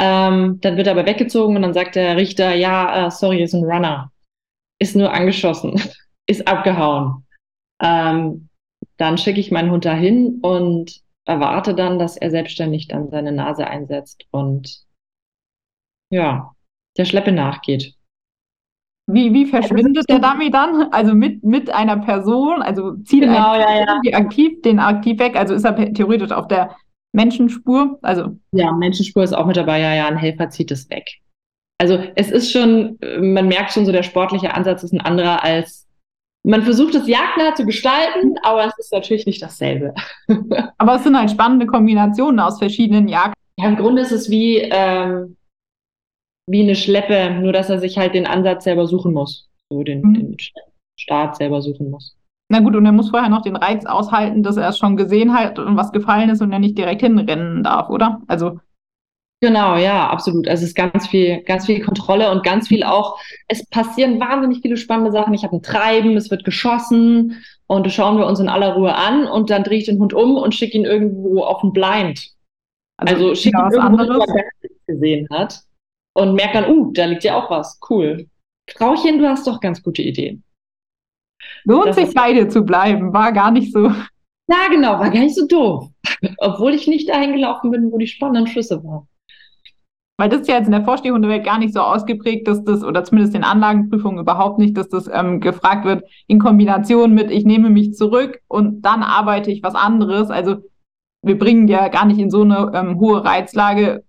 [0.00, 3.54] Ähm, dann wird er aber weggezogen und dann sagt der Richter, ja, uh, sorry, ist
[3.54, 4.10] ein Runner.
[4.78, 5.80] Ist nur angeschossen,
[6.28, 7.24] ist abgehauen.
[7.82, 8.48] Ähm,
[8.96, 13.66] dann schicke ich meinen Hund dahin und erwarte dann, dass er selbstständig dann seine Nase
[13.66, 14.84] einsetzt und
[16.10, 16.52] ja,
[16.96, 17.94] der Schleppe nachgeht.
[19.08, 20.92] Wie, wie verschwindet der Dummy dann?
[20.92, 24.18] Also mit, mit einer Person, also zieht genau, ja, ja.
[24.18, 26.76] aktiv den aktiv weg, also ist er theoretisch auf der
[27.14, 27.98] Menschenspur?
[28.02, 31.06] Also ja, Menschenspur ist auch mit dabei, ja, ja, ein Helfer zieht es weg.
[31.78, 35.85] Also es ist schon, man merkt schon so, der sportliche Ansatz ist ein anderer als
[36.46, 39.94] man versucht es jagdnah zu gestalten, aber es ist natürlich nicht dasselbe.
[40.78, 43.34] aber es sind halt spannende Kombinationen aus verschiedenen Jagden.
[43.58, 45.36] Ja, im Grunde ist es wie, ähm,
[46.48, 49.48] wie eine Schleppe, nur dass er sich halt den Ansatz selber suchen muss.
[49.70, 50.14] So den, mhm.
[50.14, 50.36] den
[50.98, 52.16] Start selber suchen muss.
[52.48, 55.34] Na gut, und er muss vorher noch den Reiz aushalten, dass er es schon gesehen
[55.34, 58.22] hat und was gefallen ist und er nicht direkt hinrennen darf, oder?
[58.28, 58.60] Also
[59.46, 60.48] Genau, ja, absolut.
[60.48, 64.60] Also es ist ganz viel, ganz viel Kontrolle und ganz viel auch, es passieren wahnsinnig
[64.60, 65.34] viele spannende Sachen.
[65.34, 68.92] Ich habe ein Treiben, es wird geschossen und das schauen wir uns in aller Ruhe
[68.92, 72.32] an und dann drehe ich den Hund um und schicke ihn irgendwo auf ein Blind.
[72.96, 74.18] Also, also schicke ihn irgendwo, anderes.
[74.18, 75.60] wo er gesehen hat
[76.16, 77.78] und merke dann, uh, da liegt ja auch was.
[77.88, 78.26] Cool.
[78.68, 80.42] Frauchen, du hast doch ganz gute Ideen.
[81.62, 83.92] Lohnt das sich beide zu bleiben, war gar nicht so.
[84.48, 85.88] Ja, genau, war gar nicht so doof.
[86.38, 89.06] Obwohl ich nicht dahin gelaufen bin, wo die spannenden Schüsse waren.
[90.18, 93.04] Weil das ist ja jetzt in der Vorstehhundewelt gar nicht so ausgeprägt, dass das, oder
[93.04, 97.68] zumindest in Anlagenprüfungen überhaupt nicht, dass das ähm, gefragt wird in Kombination mit, ich nehme
[97.68, 100.30] mich zurück und dann arbeite ich was anderes.
[100.30, 100.56] Also
[101.22, 104.04] wir bringen ja gar nicht in so eine ähm, hohe Reizlage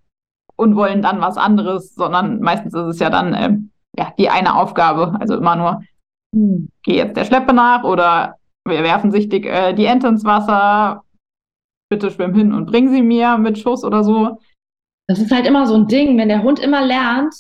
[0.56, 4.56] und wollen dann was anderes, sondern meistens ist es ja dann ähm, ja, die eine
[4.56, 5.18] Aufgabe.
[5.20, 5.82] Also immer nur,
[6.34, 10.24] hm, geh jetzt der Schleppe nach oder wir werfen sich die, äh, die Ente ins
[10.24, 11.04] Wasser,
[11.90, 14.40] bitte schwimm hin und bring sie mir mit Schuss oder so.
[15.08, 17.34] Das ist halt immer so ein Ding, wenn der Hund immer lernt,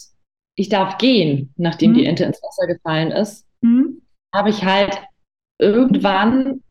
[0.55, 1.95] ich darf gehen, nachdem mhm.
[1.95, 4.01] die Ente ins Wasser gefallen ist, mhm.
[4.33, 4.99] habe ich halt
[5.59, 6.63] irgendwann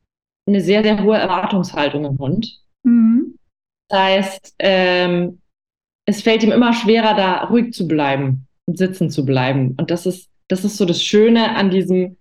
[0.46, 2.60] eine sehr, sehr hohe Erwartungshaltung im Hund.
[2.82, 3.38] Mhm.
[3.88, 5.40] Das heißt, ähm,
[6.06, 9.74] es fällt ihm immer schwerer, da ruhig zu bleiben und sitzen zu bleiben.
[9.78, 12.16] Und das ist, das ist so das Schöne an diesem,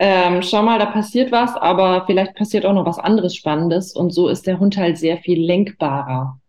[0.00, 3.94] ähm, schau mal, da passiert was, aber vielleicht passiert auch noch was anderes Spannendes.
[3.94, 6.40] Und so ist der Hund halt sehr viel lenkbarer.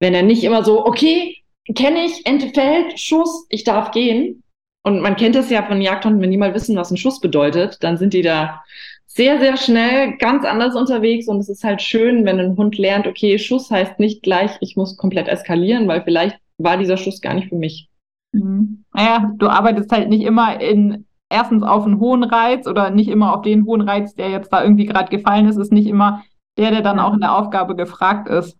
[0.00, 1.36] Wenn er nicht immer so, okay,
[1.74, 4.42] kenne ich, Ente fällt, Schuss, ich darf gehen.
[4.84, 7.82] Und man kennt das ja von Jagdhunden, wenn die mal wissen, was ein Schuss bedeutet,
[7.82, 8.62] dann sind die da
[9.06, 11.26] sehr, sehr schnell ganz anders unterwegs.
[11.28, 14.76] Und es ist halt schön, wenn ein Hund lernt, okay, Schuss heißt nicht gleich, ich
[14.76, 17.88] muss komplett eskalieren, weil vielleicht war dieser Schuss gar nicht für mich.
[18.32, 18.84] Mhm.
[18.92, 23.34] Naja, du arbeitest halt nicht immer in erstens auf einen hohen Reiz oder nicht immer
[23.34, 26.22] auf den hohen Reiz, der jetzt da irgendwie gerade gefallen ist, ist nicht immer
[26.56, 28.56] der, der dann auch in der Aufgabe gefragt ist.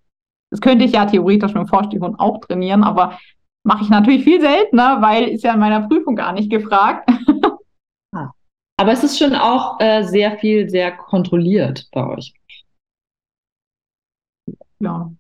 [0.51, 3.19] Das könnte ich ja theoretisch mit dem Vorstehhund auch trainieren, aber
[3.67, 7.09] mache ich natürlich viel seltener, weil ist ja in meiner Prüfung gar nicht gefragt.
[8.15, 8.31] Ah.
[8.81, 12.33] Aber es ist schon auch äh, sehr viel, sehr kontrolliert bei euch.
[14.81, 15.11] Ja,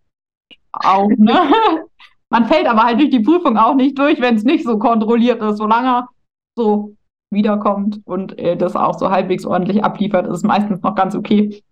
[0.72, 1.52] auch, ne?
[2.30, 5.42] Man fällt aber halt durch die Prüfung auch nicht durch, wenn es nicht so kontrolliert
[5.42, 5.56] ist.
[5.56, 6.08] Solange er
[6.56, 6.94] so
[7.30, 11.62] wiederkommt und äh, das auch so halbwegs ordentlich abliefert, ist es meistens noch ganz okay.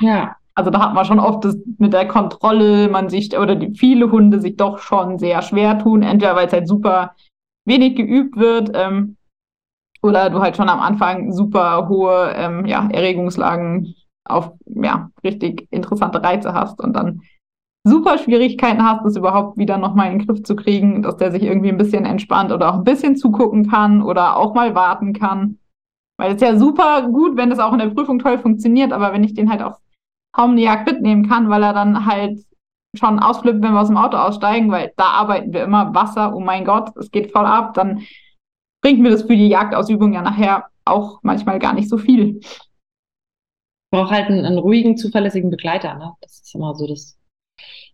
[0.00, 0.36] Ja.
[0.56, 4.10] Also da hat man schon oft das mit der Kontrolle, man sich, oder die, viele
[4.10, 7.14] Hunde sich doch schon sehr schwer tun, entweder weil es halt super
[7.64, 9.16] wenig geübt wird, ähm,
[10.02, 13.94] oder du halt schon am Anfang super hohe ähm, ja, Erregungslagen
[14.26, 17.22] auf ja, richtig interessante Reize hast und dann
[17.84, 21.42] super Schwierigkeiten hast, das überhaupt wieder nochmal in den Griff zu kriegen, dass der sich
[21.42, 25.58] irgendwie ein bisschen entspannt oder auch ein bisschen zugucken kann oder auch mal warten kann.
[26.18, 29.24] Weil es ja super gut, wenn das auch in der Prüfung toll funktioniert, aber wenn
[29.24, 29.80] ich den halt auf
[30.34, 32.40] kaum eine Jagd mitnehmen kann, weil er dann halt
[32.96, 36.40] schon ausflippt, wenn wir aus dem Auto aussteigen, weil da arbeiten wir immer Wasser, oh
[36.40, 38.02] mein Gott, es geht voll ab, dann
[38.82, 42.40] bringt mir das für die Jagdausübung ja nachher auch manchmal gar nicht so viel.
[43.90, 45.94] brauche halt einen, einen, ruhigen, zuverlässigen Begleiter.
[45.94, 46.12] Ne?
[46.20, 47.16] Das ist immer so das,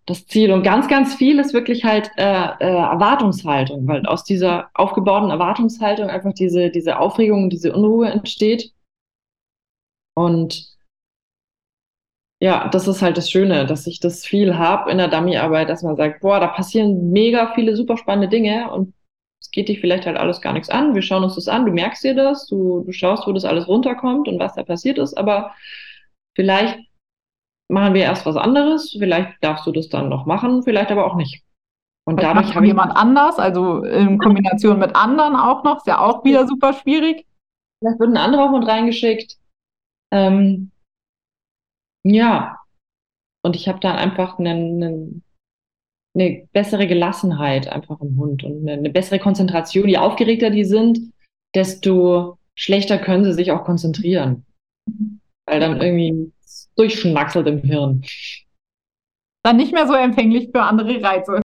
[0.07, 0.51] das Ziel.
[0.53, 6.09] Und ganz, ganz viel ist wirklich halt äh, äh, Erwartungshaltung, weil aus dieser aufgebauten Erwartungshaltung
[6.09, 8.73] einfach diese, diese Aufregung, diese Unruhe entsteht.
[10.15, 10.80] Und
[12.43, 15.83] ja, das ist halt das Schöne, dass ich das viel habe in der Dummy-Arbeit, dass
[15.83, 18.95] man sagt, boah, da passieren mega viele super spannende Dinge und
[19.43, 20.95] es geht dich vielleicht halt alles gar nichts an.
[20.95, 23.69] Wir schauen uns das an, du merkst dir das, du, du schaust, wo das alles
[23.69, 25.55] runterkommt und was da passiert ist, aber
[26.35, 26.79] vielleicht
[27.69, 31.17] machen wir erst was anderes, vielleicht darfst du das dann noch machen, vielleicht aber auch
[31.17, 31.45] nicht.
[32.07, 36.01] Und vielleicht dadurch habe jemand anders, also in Kombination mit anderen auch noch, ist ja
[36.01, 37.27] auch wieder super schwierig.
[37.79, 39.37] Vielleicht wird ein anderer Hund reingeschickt.
[40.11, 40.73] Ähm,
[42.05, 42.59] ja,
[43.43, 45.25] und ich habe dann einfach einen, einen,
[46.15, 49.89] eine bessere Gelassenheit einfach im Hund und eine, eine bessere Konzentration.
[49.89, 51.13] Je aufgeregter die sind,
[51.55, 54.45] desto schlechter können sie sich auch konzentrieren.
[55.47, 56.33] Weil dann irgendwie
[56.77, 58.05] durchschnackselt im Hirn.
[59.43, 61.41] Dann nicht mehr so empfänglich für andere Reize.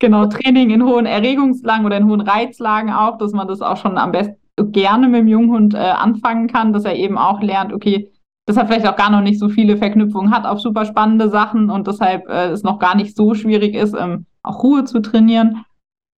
[0.00, 3.98] Genau, Training in hohen Erregungslagen oder in hohen Reizlagen auch, dass man das auch schon
[3.98, 4.36] am besten
[4.72, 8.10] gerne mit dem Junghund äh, anfangen kann, dass er eben auch lernt, okay,
[8.48, 11.68] das hat vielleicht auch gar noch nicht so viele Verknüpfungen hat auf super spannende Sachen
[11.68, 15.66] und deshalb äh, es noch gar nicht so schwierig ist, ähm, auch Ruhe zu trainieren.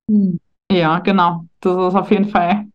[0.09, 0.39] Mhm.
[0.71, 1.47] Ja, genau.
[1.61, 2.67] Das ist auf jeden Fall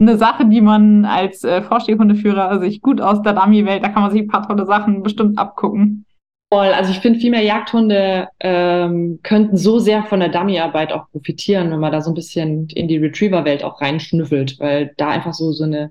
[0.00, 4.12] eine Sache, die man als äh, Vorstehhundeführer sich gut aus der Dummy-Welt, da kann man
[4.12, 6.06] sich ein paar tolle Sachen bestimmt abgucken.
[6.54, 6.68] Voll.
[6.68, 11.72] Also ich finde, viel mehr Jagdhunde ähm, könnten so sehr von der Dummy-Arbeit auch profitieren,
[11.72, 15.50] wenn man da so ein bisschen in die Retriever-Welt auch reinschnüffelt, weil da einfach so,
[15.50, 15.90] so eine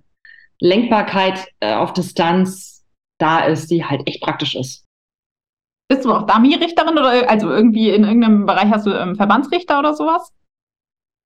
[0.61, 2.76] Lenkbarkeit äh, auf Distanz
[3.19, 4.85] da ist, die halt echt praktisch ist.
[5.89, 9.93] Bist du auch Dummy-Richterin oder also irgendwie in irgendeinem Bereich hast du ähm, Verbandsrichter oder
[9.93, 10.33] sowas?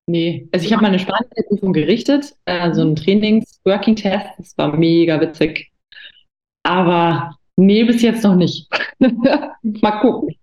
[0.08, 5.72] Nee, also ich habe meine Spanienprüfung gerichtet, äh, so ein Trainings-Working-Test, das war mega witzig.
[6.64, 8.68] Aber nee, bis jetzt noch nicht.
[8.98, 10.34] Mal gucken.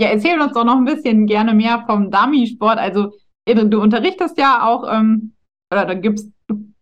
[0.00, 2.78] Ja, erzähl uns doch noch ein bisschen gerne mehr vom Dummy-Sport.
[2.78, 3.12] Also
[3.46, 5.34] du unterrichtest ja auch, ähm,
[5.72, 6.30] oder da gibst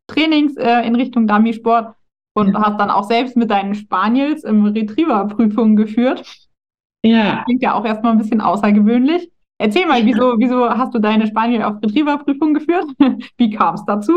[0.06, 1.94] Trainings äh, in Richtung Dummy-Sport
[2.40, 2.62] und ja.
[2.62, 6.24] hast dann auch selbst mit deinen Spaniels im Retriever-Prüfungen geführt.
[7.04, 7.44] Ja.
[7.44, 9.30] Klingt ja auch erstmal ein bisschen außergewöhnlich.
[9.58, 12.86] Erzähl mal, wieso, wieso hast du deine Spaniel auf Retriever-Prüfung geführt?
[13.36, 14.12] Wie kam es dazu?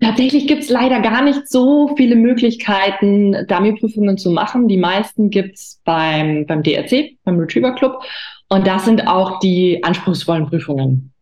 [0.00, 4.68] Tatsächlich gibt es leider gar nicht so viele Möglichkeiten, Dummy-Prüfungen zu machen.
[4.68, 8.02] Die meisten gibt es beim, beim DRC, beim Retriever Club.
[8.48, 11.12] Und das sind auch die anspruchsvollen Prüfungen.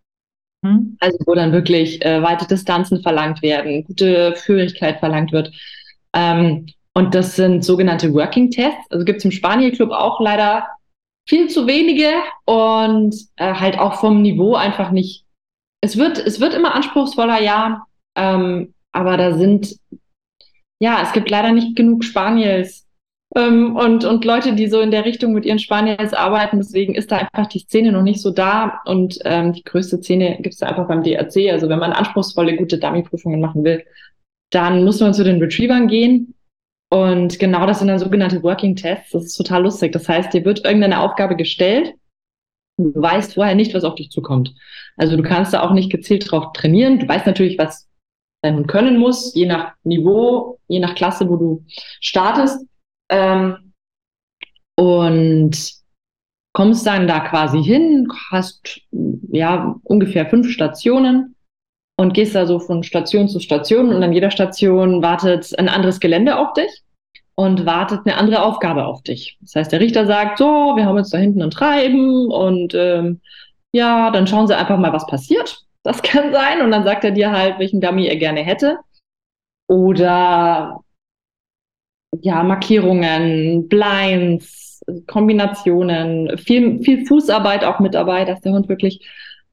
[0.64, 0.96] Hm.
[1.00, 5.50] Also wo dann wirklich äh, weite Distanzen verlangt werden, gute Führigkeit verlangt wird.
[6.14, 8.90] Ähm, und das sind sogenannte Working Tests.
[8.90, 10.66] Also gibt es im Spaniel Club auch leider
[11.28, 12.10] viel zu wenige
[12.44, 15.24] und äh, halt auch vom Niveau einfach nicht.
[15.80, 17.84] Es wird, es wird immer anspruchsvoller, ja,
[18.16, 19.76] ähm, aber da sind,
[20.80, 22.86] ja, es gibt leider nicht genug Spaniels
[23.36, 26.58] ähm, und, und Leute, die so in der Richtung mit ihren Spaniels arbeiten.
[26.58, 30.38] Deswegen ist da einfach die Szene noch nicht so da und ähm, die größte Szene
[30.40, 31.50] gibt es einfach beim DRC.
[31.50, 33.84] Also wenn man anspruchsvolle, gute Dummy-Prüfungen machen will,
[34.50, 36.34] dann muss man zu den Retrievern gehen
[36.92, 39.12] und genau das sind dann sogenannte Working Tests.
[39.12, 39.92] Das ist total lustig.
[39.92, 41.94] Das heißt, dir wird irgendeine Aufgabe gestellt.
[42.76, 44.54] Du weißt vorher nicht, was auf dich zukommt.
[44.96, 46.98] Also du kannst da auch nicht gezielt drauf trainieren.
[46.98, 47.88] Du weißt natürlich, was
[48.42, 51.64] dein Hund können muss, je nach Niveau, je nach Klasse, wo du
[52.00, 52.66] startest.
[53.08, 53.72] Ähm,
[54.76, 55.74] und
[56.52, 58.80] kommst dann da quasi hin, hast
[59.30, 61.36] ja ungefähr fünf Stationen
[62.00, 66.00] und gehst da so von Station zu Station und an jeder Station wartet ein anderes
[66.00, 66.82] Gelände auf dich
[67.34, 69.36] und wartet eine andere Aufgabe auf dich.
[69.42, 73.20] Das heißt, der Richter sagt, so, wir haben jetzt da hinten ein Treiben und ähm,
[73.72, 75.58] ja, dann schauen Sie einfach mal, was passiert.
[75.82, 76.62] Das kann sein.
[76.62, 78.78] Und dann sagt er dir halt, welchen Dummy er gerne hätte.
[79.68, 80.80] Oder
[82.22, 89.06] ja, Markierungen, Blinds, Kombinationen, viel, viel Fußarbeit auch mit dabei, dass der Hund wirklich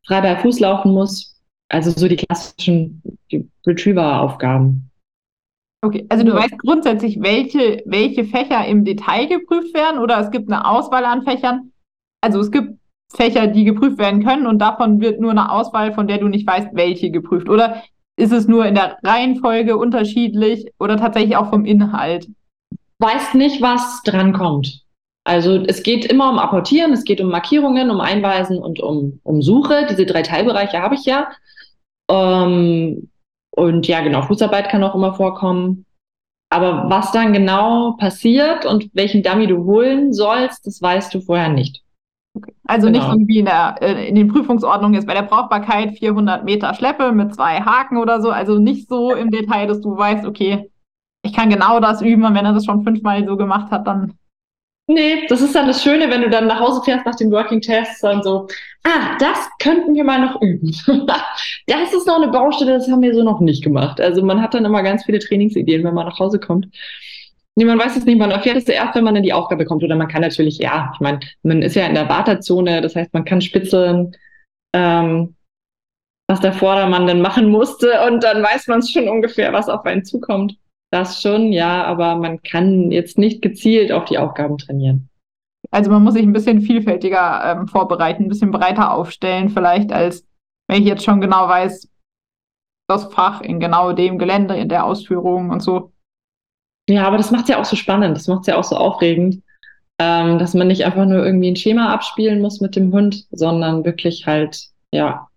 [0.06, 1.37] frei bei Fuß laufen muss.
[1.70, 3.02] Also so die klassischen
[3.66, 4.90] Retriever-Aufgaben.
[5.84, 10.52] Okay, also du weißt grundsätzlich, welche, welche Fächer im Detail geprüft werden oder es gibt
[10.52, 11.72] eine Auswahl an Fächern.
[12.22, 12.80] Also es gibt
[13.14, 16.48] Fächer, die geprüft werden können und davon wird nur eine Auswahl, von der du nicht
[16.48, 17.48] weißt, welche geprüft.
[17.48, 17.84] Oder
[18.18, 22.28] ist es nur in der Reihenfolge unterschiedlich oder tatsächlich auch vom Inhalt?
[23.00, 24.82] Weißt nicht, was drankommt.
[25.24, 29.42] Also es geht immer um Apportieren, es geht um Markierungen, um Einweisen und um, um
[29.42, 29.86] Suche.
[29.90, 31.30] Diese drei Teilbereiche habe ich ja.
[32.10, 33.10] Ähm,
[33.52, 35.86] und ja, genau, Fußarbeit kann auch immer vorkommen.
[36.50, 41.50] Aber was dann genau passiert und welchen Dummy du holen sollst, das weißt du vorher
[41.50, 41.84] nicht.
[42.36, 42.54] Okay.
[42.66, 43.00] Also genau.
[43.00, 47.12] nicht irgendwie in, der, äh, in den Prüfungsordnungen jetzt bei der Brauchbarkeit 400 Meter Schleppe
[47.12, 48.30] mit zwei Haken oder so.
[48.30, 50.70] Also nicht so im Detail, dass du weißt, okay,
[51.26, 54.14] ich kann genau das üben und wenn er das schon fünfmal so gemacht hat, dann.
[54.90, 57.60] Nee, das ist dann das Schöne, wenn du dann nach Hause fährst nach den Working
[57.60, 58.48] Tests und so,
[58.84, 60.72] ah, das könnten wir mal noch üben.
[61.68, 64.00] das ist noch eine Baustelle, das haben wir so noch nicht gemacht.
[64.00, 66.68] Also man hat dann immer ganz viele Trainingsideen, wenn man nach Hause kommt.
[67.56, 69.84] Nee, man weiß es nicht, man erfährt es erst, wenn man dann die Aufgabe kommt.
[69.84, 73.14] Oder man kann natürlich, ja, ich meine, man ist ja in der Wartezone, das heißt,
[73.14, 74.16] man kann spitzeln,
[74.74, 75.36] ähm,
[76.30, 79.86] was der Vordermann dann machen musste und dann weiß man es schon ungefähr, was auf
[79.86, 80.56] einen zukommt.
[80.92, 85.10] Das schon, ja, aber man kann jetzt nicht gezielt auf die Aufgaben trainieren.
[85.70, 90.26] Also man muss sich ein bisschen vielfältiger ähm, vorbereiten, ein bisschen breiter aufstellen, vielleicht als
[90.70, 91.90] wenn ich jetzt schon genau weiß,
[92.90, 95.92] das Fach in genau dem Gelände, in der Ausführung und so.
[96.90, 98.78] Ja, aber das macht es ja auch so spannend, das macht es ja auch so
[98.78, 99.44] aufregend,
[100.00, 103.84] ähm, dass man nicht einfach nur irgendwie ein Schema abspielen muss mit dem Hund, sondern
[103.84, 105.28] wirklich halt, ja,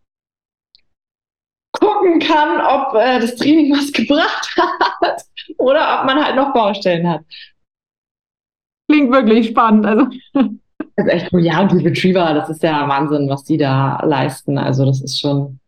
[1.73, 4.57] gucken kann, ob äh, das Training was gebracht
[5.01, 5.25] hat
[5.59, 7.23] oder ob man halt noch Baustellen hat.
[8.89, 9.87] Klingt wirklich spannend.
[9.87, 10.07] Also.
[10.33, 10.47] Das
[11.07, 11.45] ist echt cool.
[11.45, 14.59] Ja, und die Retriever, das ist ja Wahnsinn, was die da leisten.
[14.59, 15.61] Also, das ist schon,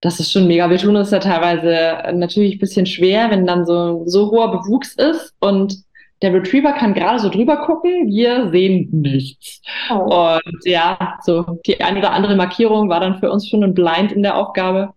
[0.00, 0.68] das ist schon mega.
[0.68, 4.94] Wir tun es ja teilweise natürlich ein bisschen schwer, wenn dann so, so hoher Bewuchs
[4.94, 5.84] ist und
[6.22, 9.60] der Retriever kann gerade so drüber gucken, wir sehen nichts.
[9.90, 10.36] Oh.
[10.36, 14.12] Und ja, so die eine oder andere Markierung war dann für uns schon ein Blind
[14.12, 14.94] in der Aufgabe.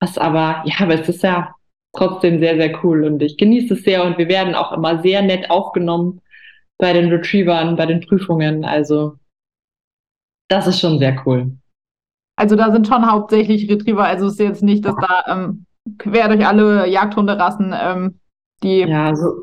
[0.00, 1.54] Was aber, ja, aber es ist ja
[1.98, 5.22] trotzdem sehr, sehr cool und ich genieße es sehr und wir werden auch immer sehr
[5.22, 6.20] nett aufgenommen
[6.78, 8.64] bei den Retrievern, bei den Prüfungen.
[8.64, 9.16] Also
[10.48, 11.52] das ist schon sehr cool.
[12.36, 15.66] Also da sind schon hauptsächlich Retriever, also es ist jetzt nicht, dass da ähm,
[15.98, 18.20] quer durch alle Jagdhunderassen ähm,
[18.62, 19.42] die ja, so,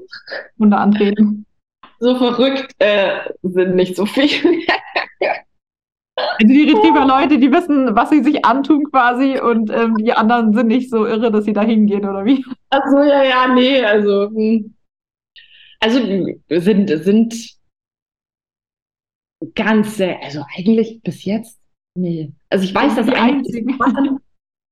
[0.59, 1.45] Hunde antreten.
[1.99, 4.59] So verrückt äh, sind nicht so viele.
[6.17, 10.67] Also die Retriever-Leute, die wissen, was sie sich antun quasi und ähm, die anderen sind
[10.67, 12.45] nicht so irre, dass sie da hingehen, oder wie?
[12.69, 14.73] Ach so, ja, ja, nee, also hm.
[15.81, 15.99] also
[16.49, 17.55] sind, sind
[19.55, 21.59] ganz, also eigentlich bis jetzt,
[21.97, 22.31] nee.
[22.49, 24.19] Also ich weiß, dass die machen,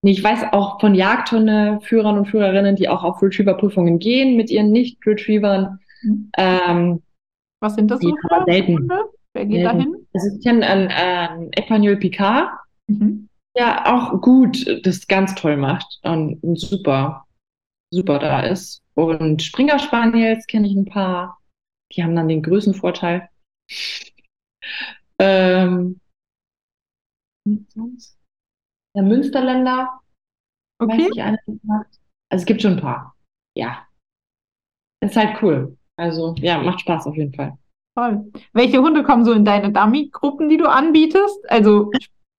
[0.02, 4.72] nee, ich weiß auch von Jagdhundeführern und Führerinnen, die auch auf Retriever-Prüfungen gehen mit ihren
[4.72, 5.80] Nicht-Retrievern.
[6.04, 6.32] Mhm.
[6.38, 7.04] Ähm,
[7.60, 9.10] was sind das so für Hunde?
[9.34, 10.08] Wer geht da hin?
[10.14, 12.50] Also ich kenne einen, einen Epagneul Picard,
[12.88, 13.30] mhm.
[13.58, 17.26] der auch gut das ganz toll macht und super,
[17.92, 18.84] super da ist.
[18.96, 21.40] Und Springer Spaniels kenne ich ein paar.
[21.94, 23.28] Die haben dann den Größenvorteil.
[25.20, 26.00] Ähm,
[28.96, 30.00] der Münsterländer.
[30.80, 31.10] Okay.
[31.22, 31.84] also
[32.30, 33.16] es gibt schon ein paar.
[33.56, 33.88] Ja.
[35.04, 35.78] Ist halt cool.
[35.98, 37.58] Also ja, macht Spaß auf jeden Fall.
[37.96, 38.32] Toll.
[38.54, 41.40] Welche Hunde kommen so in deine Dummy-Gruppen, die du anbietest?
[41.50, 41.92] Also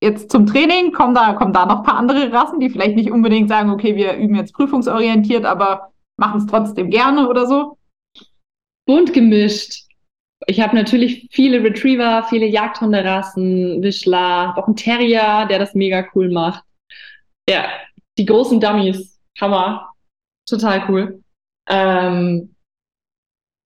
[0.03, 3.11] jetzt zum Training, kommen da, kommen da noch ein paar andere Rassen, die vielleicht nicht
[3.11, 7.79] unbedingt sagen, okay, wir üben jetzt prüfungsorientiert, aber machen es trotzdem gerne oder so?
[8.87, 9.85] Bunt gemischt.
[10.47, 16.31] Ich habe natürlich viele Retriever, viele Jagdhunderassen, Wischler, auch einen Terrier, der das mega cool
[16.31, 16.65] macht.
[17.49, 17.69] Ja,
[18.19, 19.93] die großen Dummies, Hammer,
[20.47, 21.23] total cool.
[21.69, 22.54] Ähm,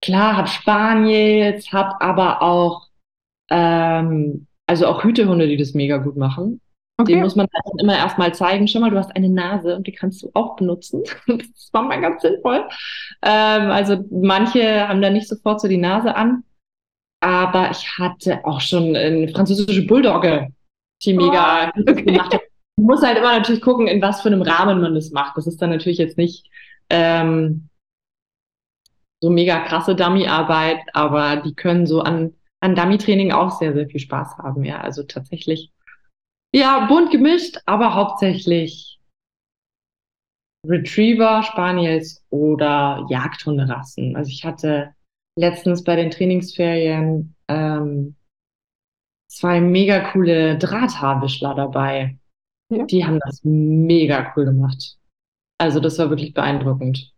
[0.01, 2.87] klar, habe Spaniels, habe aber auch,
[3.49, 6.61] ähm, also auch Hütehunde, die das mega gut machen.
[6.99, 7.13] Okay.
[7.13, 8.67] Den muss man halt immer erstmal zeigen.
[8.67, 11.03] Schau mal, du hast eine Nase und die kannst du auch benutzen.
[11.27, 12.67] das war mal ganz sinnvoll.
[13.21, 16.43] Ähm, also manche haben da nicht sofort so die Nase an.
[17.21, 20.49] Aber ich hatte auch schon eine französische Bulldogge,
[21.03, 22.03] die mega oh, okay.
[22.03, 22.41] gemacht hat.
[22.77, 25.37] Man muss halt immer natürlich gucken, in was für einem Rahmen man das macht.
[25.37, 26.49] Das ist dann natürlich jetzt nicht
[26.89, 27.68] ähm,
[29.21, 33.99] so mega krasse Dummy-Arbeit, aber die können so an, an Dummy-Training auch sehr, sehr viel
[33.99, 34.63] Spaß haben.
[34.63, 35.71] Ja, also tatsächlich,
[36.53, 38.99] ja, bunt gemischt, aber hauptsächlich
[40.67, 44.15] Retriever, Spaniels oder Jagdhunderassen.
[44.15, 44.93] Also ich hatte
[45.37, 48.15] letztens bei den Trainingsferien ähm,
[49.31, 52.17] zwei mega coole Drahthaarwischler dabei.
[52.71, 52.85] Ja.
[52.85, 54.97] Die haben das mega cool gemacht.
[55.59, 57.13] Also das war wirklich beeindruckend.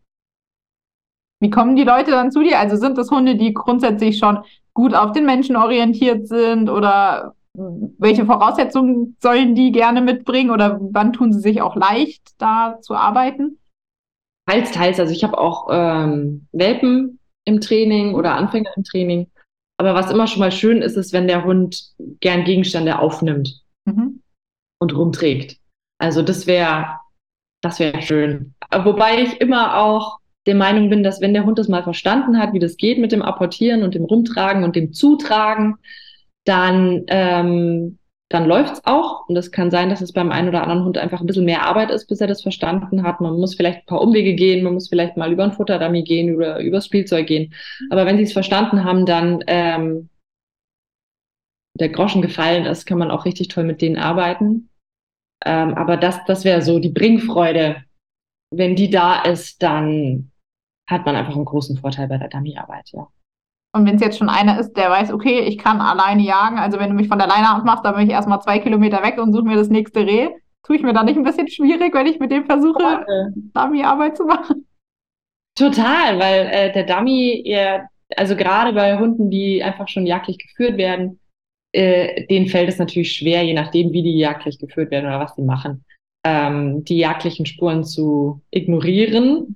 [1.41, 2.60] Wie kommen die Leute dann zu dir?
[2.60, 4.39] Also sind das Hunde, die grundsätzlich schon
[4.73, 11.11] gut auf den Menschen orientiert sind oder welche Voraussetzungen sollen die gerne mitbringen oder wann
[11.11, 13.57] tun sie sich auch leicht, da zu arbeiten?
[14.47, 14.99] Teils, teils.
[14.99, 19.28] Also ich habe auch ähm, Welpen im Training oder Anfänger im Training.
[19.78, 24.22] Aber was immer schon mal schön ist, ist, wenn der Hund gern Gegenstände aufnimmt mhm.
[24.80, 25.57] und rumträgt.
[25.99, 26.99] Also das wäre
[27.61, 28.55] das wäre schön.
[28.84, 32.54] Wobei ich immer auch der Meinung bin, dass wenn der Hund das mal verstanden hat,
[32.54, 35.78] wie das geht mit dem Apportieren und dem Rumtragen und dem Zutragen,
[36.46, 38.00] dann ähm,
[38.32, 39.28] dann läuft's auch.
[39.28, 41.66] Und es kann sein, dass es beim einen oder anderen Hund einfach ein bisschen mehr
[41.66, 43.22] Arbeit ist, bis er das verstanden hat.
[43.22, 46.36] Man muss vielleicht ein paar Umwege gehen, man muss vielleicht mal über ein Futterdummy gehen
[46.36, 47.54] oder übers Spielzeug gehen.
[47.89, 50.10] Aber wenn sie es verstanden haben, dann ähm,
[51.78, 54.70] der Groschen gefallen ist, kann man auch richtig toll mit denen arbeiten.
[55.46, 57.84] Ähm, aber das, das wäre so die Bringfreude.
[58.54, 60.30] Wenn die da ist, dann
[60.92, 63.08] hat man einfach einen großen Vorteil bei der Dummyarbeit, ja.
[63.74, 66.78] Und wenn es jetzt schon einer ist, der weiß, okay, ich kann alleine jagen, also
[66.78, 69.32] wenn du mich von der Leine abmachst, dann bin ich erstmal zwei Kilometer weg und
[69.32, 70.30] suche mir das nächste Reh.
[70.64, 73.06] Tue ich mir da nicht ein bisschen schwierig, wenn ich mit dem versuche,
[73.54, 74.68] Dummy-Arbeit zu machen?
[75.58, 77.88] Total, weil äh, der Dummy, eher,
[78.18, 81.20] also gerade bei Hunden, die einfach schon jagdlich geführt werden,
[81.74, 85.36] äh, denen fällt es natürlich schwer, je nachdem, wie die jagdlich geführt werden oder was
[85.36, 85.86] die machen,
[86.26, 89.56] ähm, die jagdlichen Spuren zu ignorieren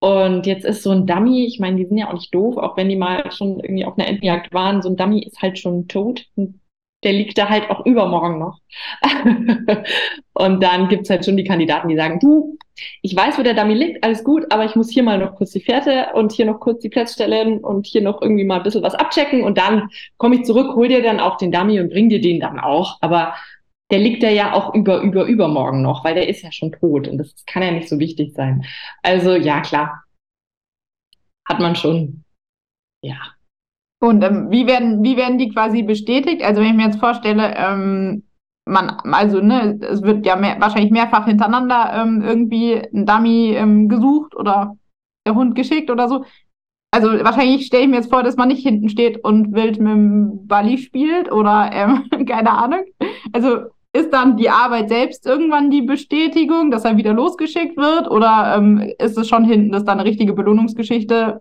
[0.00, 2.76] und jetzt ist so ein Dummy, ich meine, die sind ja auch nicht doof, auch
[2.78, 5.88] wenn die mal schon irgendwie auf einer Entenjagd waren, so ein Dummy ist halt schon
[5.88, 6.26] tot.
[7.04, 8.60] Der liegt da halt auch übermorgen noch.
[10.34, 12.58] und dann gibt's halt schon die Kandidaten, die sagen, du,
[13.02, 15.50] ich weiß, wo der Dummy liegt, alles gut, aber ich muss hier mal noch kurz
[15.50, 18.62] die Fährte und hier noch kurz die Plätze stellen und hier noch irgendwie mal ein
[18.62, 21.90] bisschen was abchecken und dann komme ich zurück, hol dir dann auch den Dummy und
[21.90, 22.96] bring dir den dann auch.
[23.02, 23.34] Aber
[23.90, 27.08] der liegt da ja auch über, über, übermorgen noch, weil der ist ja schon tot
[27.08, 28.64] und das kann ja nicht so wichtig sein.
[29.02, 30.04] Also ja, klar.
[31.48, 32.24] Hat man schon,
[33.02, 33.18] ja.
[34.02, 36.42] Und ähm, wie, werden, wie werden die quasi bestätigt?
[36.42, 38.24] Also wenn ich mir jetzt vorstelle, ähm,
[38.66, 43.88] man, also ne, es wird ja mehr, wahrscheinlich mehrfach hintereinander ähm, irgendwie ein Dummy ähm,
[43.88, 44.76] gesucht oder
[45.26, 46.24] der Hund geschickt oder so.
[46.92, 49.92] Also wahrscheinlich stelle ich mir jetzt vor, dass man nicht hinten steht und wild mit
[49.92, 52.84] dem Bali spielt oder ähm, keine Ahnung.
[53.32, 58.10] Also ist dann die Arbeit selbst irgendwann die Bestätigung, dass er wieder losgeschickt wird?
[58.10, 61.40] Oder ähm, ist es schon hinten, dass da eine richtige Belohnungsgeschichte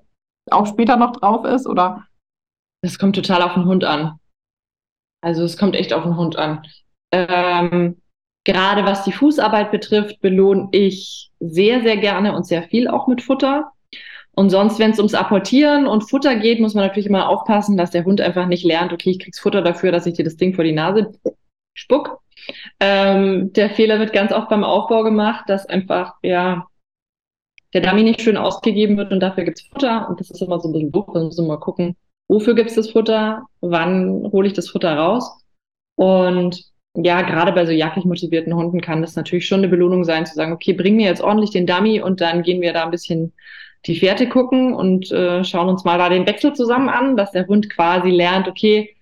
[0.50, 1.68] auch später noch drauf ist?
[1.68, 2.08] Oder?
[2.82, 4.20] Das kommt total auf den Hund an.
[5.22, 6.64] Also es kommt echt auf den Hund an.
[7.12, 8.02] Ähm,
[8.46, 13.22] gerade was die Fußarbeit betrifft, belohne ich sehr, sehr gerne und sehr viel auch mit
[13.22, 13.72] Futter.
[14.32, 17.92] Und sonst, wenn es ums Apportieren und Futter geht, muss man natürlich immer aufpassen, dass
[17.92, 20.54] der Hund einfach nicht lernt, okay, ich krieg's Futter dafür, dass ich dir das Ding
[20.54, 21.12] vor die Nase
[21.74, 22.22] spuck,
[22.80, 26.68] ähm, der Fehler wird ganz oft beim Aufbau gemacht, dass einfach, ja,
[27.74, 30.10] der Dummy nicht schön ausgegeben wird und dafür gibt es Futter.
[30.10, 31.08] Und das ist immer so ein bisschen doof.
[31.14, 31.96] Da muss man mal gucken,
[32.28, 35.44] wofür gibt es das Futter, wann hole ich das Futter raus.
[35.96, 36.64] Und
[36.96, 40.34] ja, gerade bei so jagdlich motivierten Hunden kann das natürlich schon eine Belohnung sein, zu
[40.34, 43.34] sagen, okay, bring mir jetzt ordentlich den Dummy und dann gehen wir da ein bisschen
[43.86, 47.48] die Fährte gucken und äh, schauen uns mal da den Wechsel zusammen an, dass der
[47.48, 48.96] Hund quasi lernt, okay,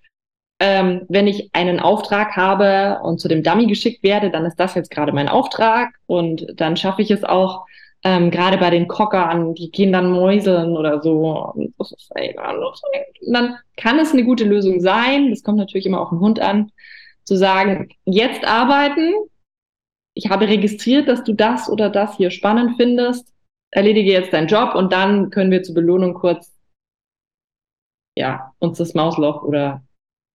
[0.60, 4.74] ähm, wenn ich einen Auftrag habe und zu dem Dummy geschickt werde, dann ist das
[4.74, 7.66] jetzt gerade mein Auftrag und dann schaffe ich es auch,
[8.04, 11.52] ähm, gerade bei den Kockern, die gehen dann mäuseln oder so.
[13.32, 16.70] dann kann es eine gute Lösung sein, das kommt natürlich immer auf den Hund an,
[17.24, 19.14] zu sagen, jetzt arbeiten,
[20.14, 23.32] ich habe registriert, dass du das oder das hier spannend findest,
[23.70, 26.56] erledige jetzt deinen Job und dann können wir zur Belohnung kurz
[28.16, 29.82] ja, uns das Mausloch oder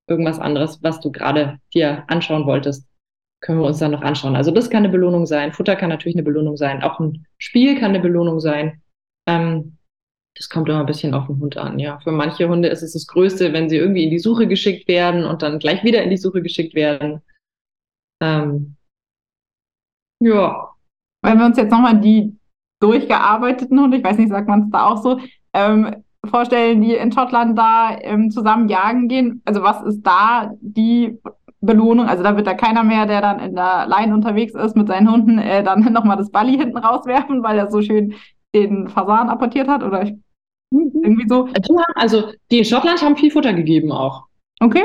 [0.09, 2.87] irgendwas anderes, was du gerade dir anschauen wolltest,
[3.41, 4.37] können wir uns dann noch anschauen.
[4.37, 5.53] Also das kann eine Belohnung sein.
[5.53, 6.83] Futter kann natürlich eine Belohnung sein.
[6.83, 8.83] Auch ein Spiel kann eine Belohnung sein.
[9.29, 9.79] Ähm,
[10.37, 11.79] das kommt immer ein bisschen auf den Hund an.
[11.79, 14.89] Ja, für manche Hunde ist es das Größte, wenn sie irgendwie in die Suche geschickt
[14.89, 17.21] werden und dann gleich wieder in die Suche geschickt werden.
[18.23, 18.77] Ähm,
[20.21, 20.71] ja.
[21.25, 22.37] Wenn wir uns jetzt nochmal die
[22.81, 25.21] durchgearbeiteten Hunde, ich weiß nicht, sagt man es da auch so,
[25.53, 29.43] ähm, vorstellen, die in Schottland da ähm, zusammen jagen gehen.
[29.45, 31.19] Also was ist da die
[31.61, 32.07] Belohnung?
[32.07, 35.11] Also da wird da keiner mehr, der dann in der Line unterwegs ist mit seinen
[35.11, 38.15] Hunden, äh, dann nochmal das Balli hinten rauswerfen, weil er so schön
[38.55, 40.13] den Fasan apportiert hat oder ich,
[40.71, 40.93] mhm.
[41.03, 41.49] irgendwie so.
[41.95, 44.25] Also die in Schottland haben viel Futter gegeben auch.
[44.61, 44.85] Okay.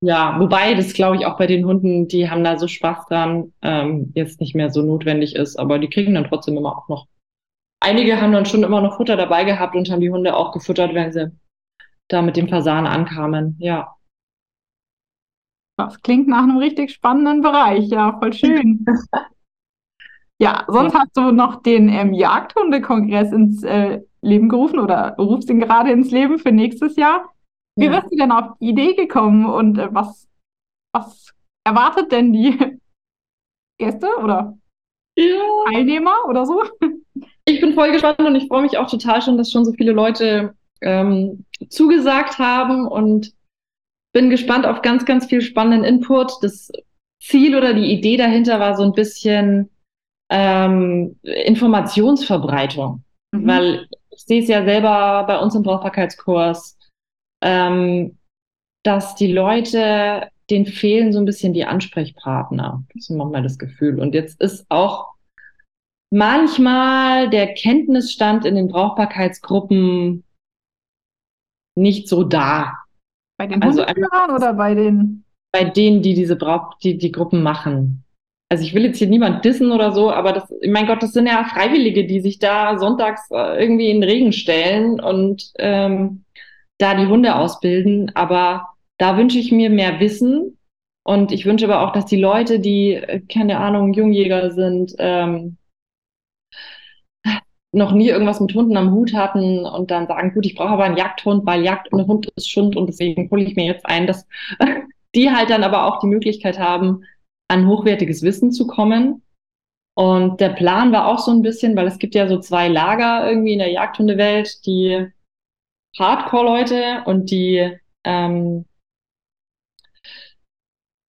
[0.00, 3.52] Ja, wobei das glaube ich auch bei den Hunden, die haben da so Spaß dran,
[3.62, 7.06] ähm, jetzt nicht mehr so notwendig ist, aber die kriegen dann trotzdem immer auch noch
[7.84, 10.94] einige haben dann schon immer noch Futter dabei gehabt und haben die Hunde auch gefüttert,
[10.94, 11.30] wenn sie
[12.08, 13.56] da mit dem Fasan ankamen.
[13.58, 13.94] Ja.
[15.76, 17.88] Das klingt nach einem richtig spannenden Bereich.
[17.88, 18.84] Ja, voll schön.
[20.38, 25.60] ja, sonst hast du noch den ähm, Jagdhundekongress ins äh, Leben gerufen oder rufst ihn
[25.60, 27.32] gerade ins Leben für nächstes Jahr.
[27.76, 27.98] Wie ja.
[27.98, 30.28] bist du denn auf die Idee gekommen und äh, was,
[30.92, 32.56] was erwartet denn die
[33.78, 34.56] Gäste oder
[35.16, 35.42] ja.
[35.72, 36.62] Teilnehmer oder so?
[37.46, 39.92] Ich bin voll gespannt und ich freue mich auch total schon, dass schon so viele
[39.92, 43.32] Leute ähm, zugesagt haben und
[44.12, 46.32] bin gespannt auf ganz, ganz viel spannenden Input.
[46.42, 46.70] Das
[47.20, 49.70] Ziel oder die Idee dahinter war so ein bisschen
[50.30, 53.46] ähm, Informationsverbreitung, mhm.
[53.46, 56.78] weil ich sehe es ja selber bei uns im Brauchbarkeitskurs,
[57.42, 58.16] ähm,
[58.84, 62.84] dass die Leute denen fehlen so ein bisschen die Ansprechpartner.
[62.94, 63.98] Das ist manchmal das Gefühl.
[63.98, 65.13] Und jetzt ist auch
[66.14, 70.24] manchmal der Kenntnisstand in den Brauchbarkeitsgruppen
[71.76, 72.72] nicht so da.
[73.36, 75.24] Bei den also Hundeführern oder bei den?
[75.52, 78.04] Bei denen, die diese Brauch die, die Gruppen machen.
[78.48, 81.26] Also ich will jetzt hier niemand dissen oder so, aber das, mein Gott, das sind
[81.26, 86.24] ja Freiwillige, die sich da sonntags äh, irgendwie in den Regen stellen und ähm,
[86.78, 88.12] da die Hunde ausbilden.
[88.14, 90.58] Aber da wünsche ich mir mehr Wissen
[91.02, 95.56] und ich wünsche aber auch, dass die Leute, die, äh, keine Ahnung, Jungjäger sind, ähm,
[97.74, 100.84] noch nie irgendwas mit Hunden am Hut hatten und dann sagen, gut, ich brauche aber
[100.84, 104.06] einen Jagdhund, weil Jagd und Hund ist Schund und deswegen hole ich mir jetzt ein,
[104.06, 104.26] dass
[105.14, 107.04] die halt dann aber auch die Möglichkeit haben,
[107.48, 109.22] an hochwertiges Wissen zu kommen.
[109.96, 113.28] Und der Plan war auch so ein bisschen, weil es gibt ja so zwei Lager
[113.28, 115.06] irgendwie in der Jagdhundewelt, die
[115.96, 118.64] Hardcore-Leute und die ähm,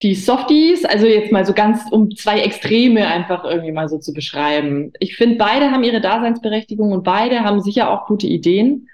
[0.01, 4.13] die Softies, also jetzt mal so ganz, um zwei Extreme einfach irgendwie mal so zu
[4.13, 4.91] beschreiben.
[4.99, 8.89] Ich finde, beide haben ihre Daseinsberechtigung und beide haben sicher auch gute Ideen.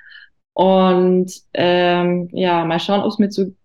[0.54, 3.56] Und ähm, ja, mal schauen, ob es mir zu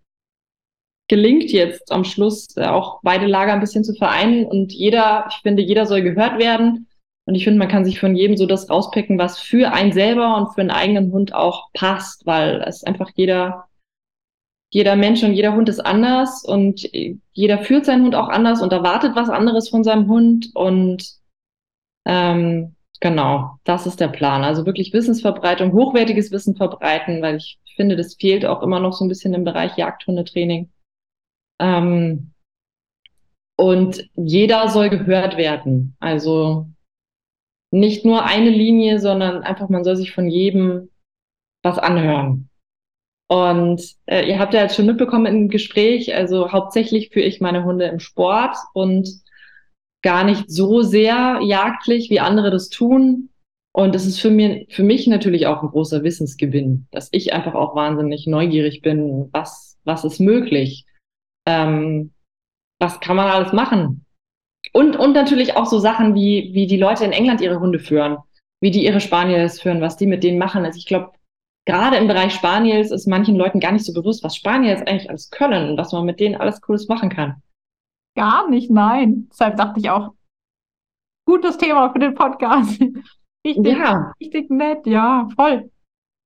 [1.09, 4.45] gelingt jetzt am Schluss äh, auch beide Lager ein bisschen zu vereinen.
[4.47, 6.89] Und jeder, ich finde, jeder soll gehört werden.
[7.26, 10.37] Und ich finde, man kann sich von jedem so das rauspicken, was für einen selber
[10.37, 13.64] und für einen eigenen Hund auch passt, weil es einfach jeder
[14.70, 16.88] jeder Mensch und jeder Hund ist anders und
[17.32, 20.50] jeder führt seinen Hund auch anders und erwartet was anderes von seinem Hund.
[20.54, 21.08] Und
[22.04, 24.42] ähm, genau, das ist der Plan.
[24.42, 29.04] Also wirklich Wissensverbreitung, hochwertiges Wissen verbreiten, weil ich finde, das fehlt auch immer noch so
[29.04, 30.70] ein bisschen im Bereich Jagdhundetraining.
[31.60, 32.32] Ähm,
[33.56, 35.96] und jeder soll gehört werden.
[36.00, 36.66] Also
[37.70, 40.90] nicht nur eine Linie, sondern einfach, man soll sich von jedem
[41.62, 42.45] was anhören.
[43.28, 47.64] Und äh, ihr habt ja jetzt schon mitbekommen im Gespräch, also hauptsächlich führe ich meine
[47.64, 49.08] Hunde im Sport und
[50.02, 53.30] gar nicht so sehr jagdlich, wie andere das tun.
[53.74, 57.54] Und das ist für, mir, für mich natürlich auch ein großer Wissensgewinn, dass ich einfach
[57.54, 60.86] auch wahnsinnig neugierig bin, was, was ist möglich,
[61.46, 62.12] ähm,
[62.80, 64.06] was kann man alles machen.
[64.72, 68.18] Und, und natürlich auch so Sachen, wie, wie die Leute in England ihre Hunde führen,
[68.62, 70.64] wie die ihre Spaniels führen, was die mit denen machen.
[70.64, 71.10] Also ich glaube,
[71.66, 75.30] gerade im Bereich Spaniels ist manchen Leuten gar nicht so bewusst, was Spaniels eigentlich alles
[75.30, 77.42] können und was man mit denen alles Cooles machen kann.
[78.16, 79.28] Gar nicht, nein.
[79.30, 80.14] Deshalb dachte ich auch,
[81.26, 82.80] gutes Thema für den Podcast.
[83.46, 84.12] Richtig, ja.
[84.20, 85.70] richtig nett, ja, voll.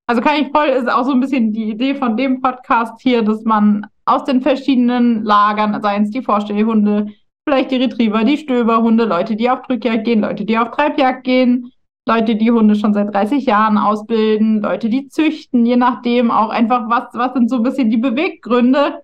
[0.08, 3.22] Also kann ich voll, ist auch so ein bisschen die Idee von dem Podcast hier,
[3.22, 7.08] dass man aus den verschiedenen Lagern, seien es die Vorstellhunde,
[7.46, 11.70] vielleicht die Retriever, die Stöberhunde, Leute, die auf Drückjagd gehen, Leute, die auf Treibjagd gehen,
[12.10, 16.88] Leute, die Hunde schon seit 30 Jahren ausbilden, Leute, die züchten, je nachdem auch einfach,
[16.88, 19.02] was, was sind so ein bisschen die Beweggründe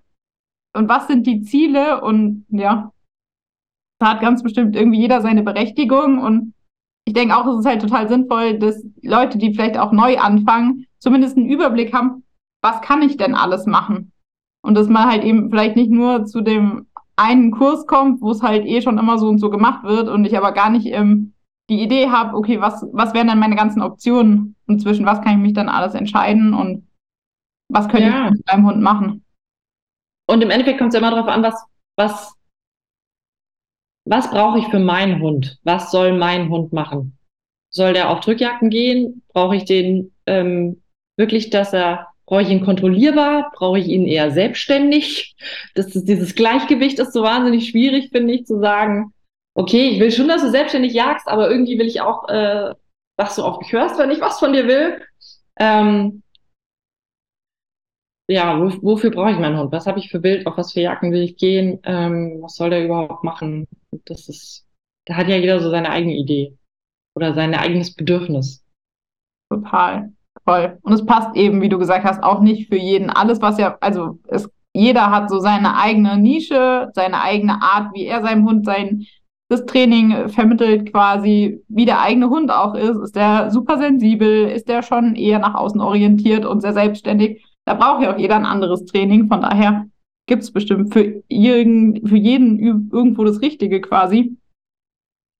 [0.75, 2.91] und was sind die Ziele und ja,
[3.99, 6.53] da hat ganz bestimmt irgendwie jeder seine Berechtigung und
[7.07, 10.85] ich denke auch, es ist halt total sinnvoll, dass Leute, die vielleicht auch neu anfangen,
[10.99, 12.25] zumindest einen Überblick haben,
[12.61, 14.11] was kann ich denn alles machen?
[14.65, 18.43] Und dass man halt eben vielleicht nicht nur zu dem einen Kurs kommt, wo es
[18.43, 21.33] halt eh schon immer so und so gemacht wird und ich aber gar nicht im
[21.69, 25.33] die Idee habe, okay, was, was wären dann meine ganzen Optionen und zwischen was kann
[25.33, 26.87] ich mich dann alles entscheiden und
[27.69, 28.25] was könnte ja.
[28.25, 29.25] ich mit meinem Hund machen.
[30.29, 31.65] Und im Endeffekt kommt es ja immer darauf an, was,
[31.97, 32.33] was,
[34.05, 35.59] was brauche ich für meinen Hund?
[35.63, 37.17] Was soll mein Hund machen?
[37.69, 39.23] Soll der auf Drückjagden gehen?
[39.33, 40.81] Brauche ich den ähm,
[41.17, 43.51] wirklich, dass er, brauche ich ihn kontrollierbar?
[43.55, 45.35] Brauche ich ihn eher selbstständig?
[45.75, 49.13] Das ist, dieses Gleichgewicht ist so wahnsinnig schwierig, finde ich, zu sagen,
[49.57, 52.73] okay, ich will schon, dass du selbstständig jagst, aber irgendwie will ich auch, äh,
[53.17, 55.01] dass du auf mich hörst, wenn ich was von dir will.
[55.59, 56.21] Ähm,
[58.29, 59.71] ja, wo, wofür brauche ich meinen Hund?
[59.71, 60.45] Was habe ich für Bild?
[60.45, 61.79] Auf was für Jagden will ich gehen?
[61.83, 63.67] Ähm, was soll der überhaupt machen?
[64.05, 64.67] Das ist,
[65.05, 66.55] da hat ja jeder so seine eigene Idee
[67.15, 68.63] oder sein eigenes Bedürfnis.
[69.49, 70.13] Total.
[70.43, 70.77] Voll.
[70.83, 73.09] Und es passt eben, wie du gesagt hast, auch nicht für jeden.
[73.09, 78.05] Alles, was ja, also es, jeder hat so seine eigene Nische, seine eigene Art, wie
[78.05, 79.07] er seinem Hund sein
[79.49, 82.97] das Training vermittelt quasi, wie der eigene Hund auch ist.
[82.97, 84.49] Ist der super sensibel?
[84.49, 87.45] Ist der schon eher nach außen orientiert und sehr selbstständig?
[87.65, 89.27] Da braucht ja auch jeder ein anderes Training.
[89.27, 89.87] Von daher
[90.27, 94.37] gibt es bestimmt für, irgend, für jeden irgendwo das Richtige quasi.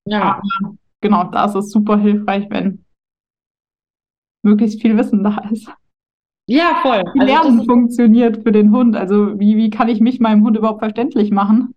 [0.08, 0.22] Ja.
[0.22, 0.42] Aber
[1.02, 2.86] genau, da ist es super hilfreich, wenn
[4.44, 5.70] möglichst viel Wissen da ist.
[6.50, 7.04] Ja, voll.
[7.14, 8.96] Wie also Lernen funktioniert für den Hund.
[8.96, 11.76] Also wie, wie kann ich mich meinem Hund überhaupt verständlich machen?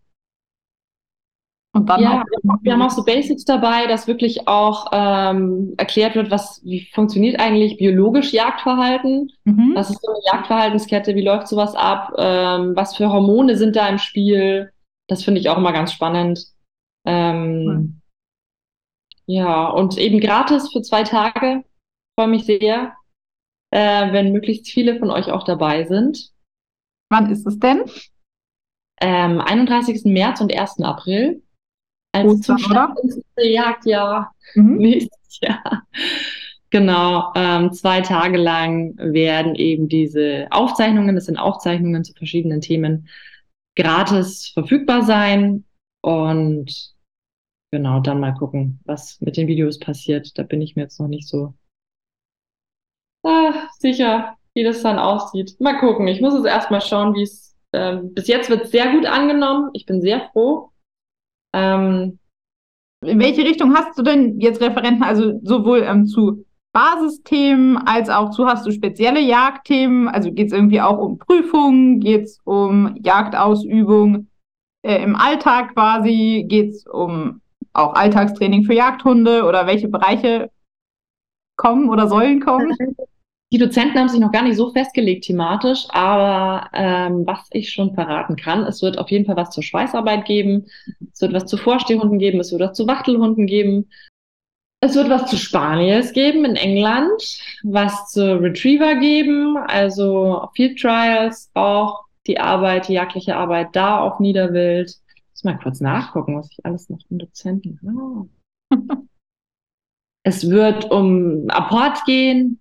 [1.73, 2.25] Und dann ja,
[2.63, 7.39] wir haben auch so Basics dabei, dass wirklich auch ähm, erklärt wird, was, wie funktioniert
[7.39, 9.31] eigentlich biologisch Jagdverhalten?
[9.45, 9.73] Mhm.
[9.75, 11.15] Was ist so eine Jagdverhaltenskette?
[11.15, 12.13] Wie läuft sowas ab?
[12.19, 14.73] Ähm, was für Hormone sind da im Spiel?
[15.07, 16.45] Das finde ich auch immer ganz spannend.
[17.07, 18.01] Ähm, mhm.
[19.27, 21.63] Ja, und eben gratis für zwei Tage.
[22.19, 22.95] Freue mich sehr,
[23.71, 26.33] äh, wenn möglichst viele von euch auch dabei sind.
[27.11, 27.85] Wann ist es denn?
[29.01, 30.03] Ähm, 31.
[30.07, 30.83] März und 1.
[30.83, 31.45] April.
[32.13, 32.95] Also Ostern, oder?
[33.37, 34.77] Jagdjahr mhm.
[34.77, 35.83] nächstes Jahr.
[36.71, 43.09] Genau, ähm, zwei Tage lang werden eben diese Aufzeichnungen, das sind Aufzeichnungen zu verschiedenen Themen,
[43.77, 45.65] gratis verfügbar sein.
[46.03, 46.95] Und
[47.73, 50.39] genau, dann mal gucken, was mit den Videos passiert.
[50.39, 51.55] Da bin ich mir jetzt noch nicht so
[53.25, 55.57] ah, sicher, wie das dann aussieht.
[55.61, 56.07] Mal gucken.
[56.07, 57.57] Ich muss es erstmal schauen, wie es.
[57.73, 59.71] Ähm, bis jetzt wird sehr gut angenommen.
[59.75, 60.71] Ich bin sehr froh.
[61.55, 62.19] Ähm,
[63.05, 68.31] in welche Richtung hast du denn jetzt Referenten, also sowohl ähm, zu Basisthemen als auch
[68.31, 70.09] zu, hast du spezielle Jagdthemen?
[70.09, 74.29] Also geht es irgendwie auch um Prüfungen, geht es um Jagdausübung
[74.83, 77.41] äh, im Alltag quasi, geht es um
[77.73, 80.51] auch Alltagstraining für Jagdhunde oder welche Bereiche
[81.57, 82.77] kommen oder sollen kommen?
[83.53, 87.95] Die Dozenten haben sich noch gar nicht so festgelegt thematisch, aber ähm, was ich schon
[87.95, 90.67] verraten kann, es wird auf jeden Fall was zur Schweißarbeit geben,
[91.13, 93.91] es wird was zu Vorstehhunden geben, es wird was zu Wachtelhunden geben,
[94.81, 97.11] es wird was zu Spaniels geben in England,
[97.65, 104.21] was zu Retriever geben, also Field Trials auch, die Arbeit, die jagdliche Arbeit da auf
[104.21, 104.91] Niederwild.
[104.91, 108.29] Ich muss mal kurz nachgucken, was ich alles noch im Dozenten habe.
[110.23, 112.60] es wird um Apport gehen,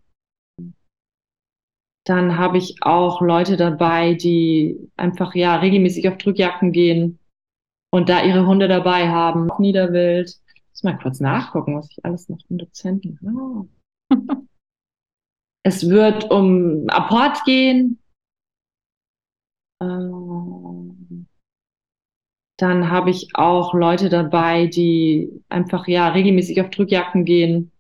[2.10, 7.20] dann habe ich auch Leute dabei, die einfach ja regelmäßig auf Drückjagden gehen
[7.92, 9.50] und da ihre Hunde dabei haben.
[9.60, 10.30] Niederwild.
[10.30, 13.70] Ich muss mal kurz nachgucken, was ich alles noch im Dozenten habe.
[15.64, 18.00] es wird um Apport gehen.
[19.82, 21.28] Ähm,
[22.58, 27.72] dann habe ich auch Leute dabei, die einfach ja regelmäßig auf Drückjagden gehen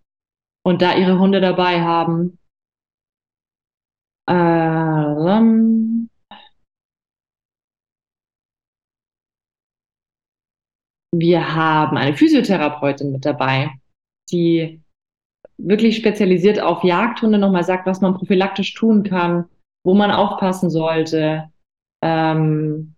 [0.63, 2.38] und da ihre Hunde dabei haben.
[4.29, 6.07] Ähm,
[11.11, 13.71] wir haben eine Physiotherapeutin mit dabei,
[14.31, 14.81] die
[15.57, 19.45] wirklich spezialisiert auf Jagdhunde nochmal sagt, was man prophylaktisch tun kann,
[19.83, 21.49] wo man aufpassen sollte,
[22.03, 22.95] ähm,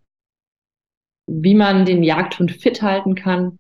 [1.28, 3.58] wie man den Jagdhund fit halten kann.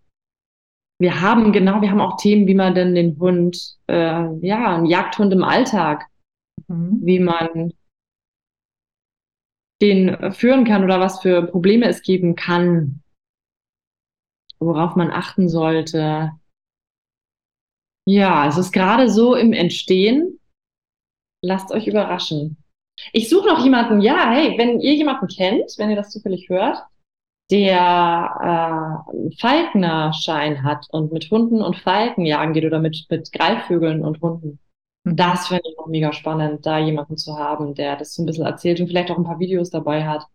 [0.99, 4.85] Wir haben genau, wir haben auch Themen, wie man denn den Hund, äh, ja, einen
[4.85, 6.10] Jagdhund im Alltag
[6.67, 6.99] mhm.
[7.01, 7.73] wie man
[9.81, 13.01] den führen kann oder was für Probleme es geben kann,
[14.59, 16.31] worauf man achten sollte.
[18.07, 20.39] Ja, es ist gerade so im Entstehen.
[21.43, 22.57] Lasst euch überraschen.
[23.13, 26.77] Ich suche noch jemanden, ja, hey, wenn ihr jemanden kennt, wenn ihr das zufällig hört,
[27.49, 34.05] der äh, Falkner-Schein hat und mit Hunden und Falken jagen geht oder mit, mit Greifvögeln
[34.05, 34.59] und Hunden,
[35.03, 35.15] Mhm.
[35.15, 38.45] Das fände ich noch mega spannend, da jemanden zu haben, der das so ein bisschen
[38.45, 40.25] erzählt und vielleicht auch ein paar Videos dabei hat.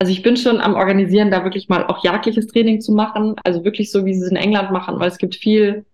[0.00, 3.36] Also ich bin schon am Organisieren, da wirklich mal auch jagdliches Training zu machen.
[3.44, 5.84] Also wirklich so, wie sie es in England machen, weil es gibt viel,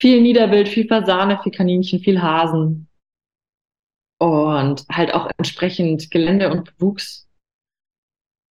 [0.00, 2.86] viel Niederwild, viel Fasane, viel Kaninchen, viel Hasen
[4.18, 7.28] und halt auch entsprechend Gelände und Bewuchs.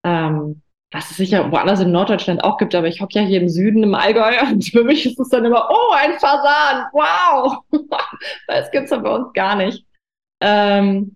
[0.03, 0.61] Ähm,
[0.91, 3.84] was es sicher woanders in Norddeutschland auch gibt, aber ich hocke ja hier im Süden
[3.84, 7.57] im Allgäu und für mich ist es dann immer, oh, ein Fasan, wow,
[8.47, 9.86] das gibt es ja bei uns gar nicht.
[10.41, 11.16] Ähm,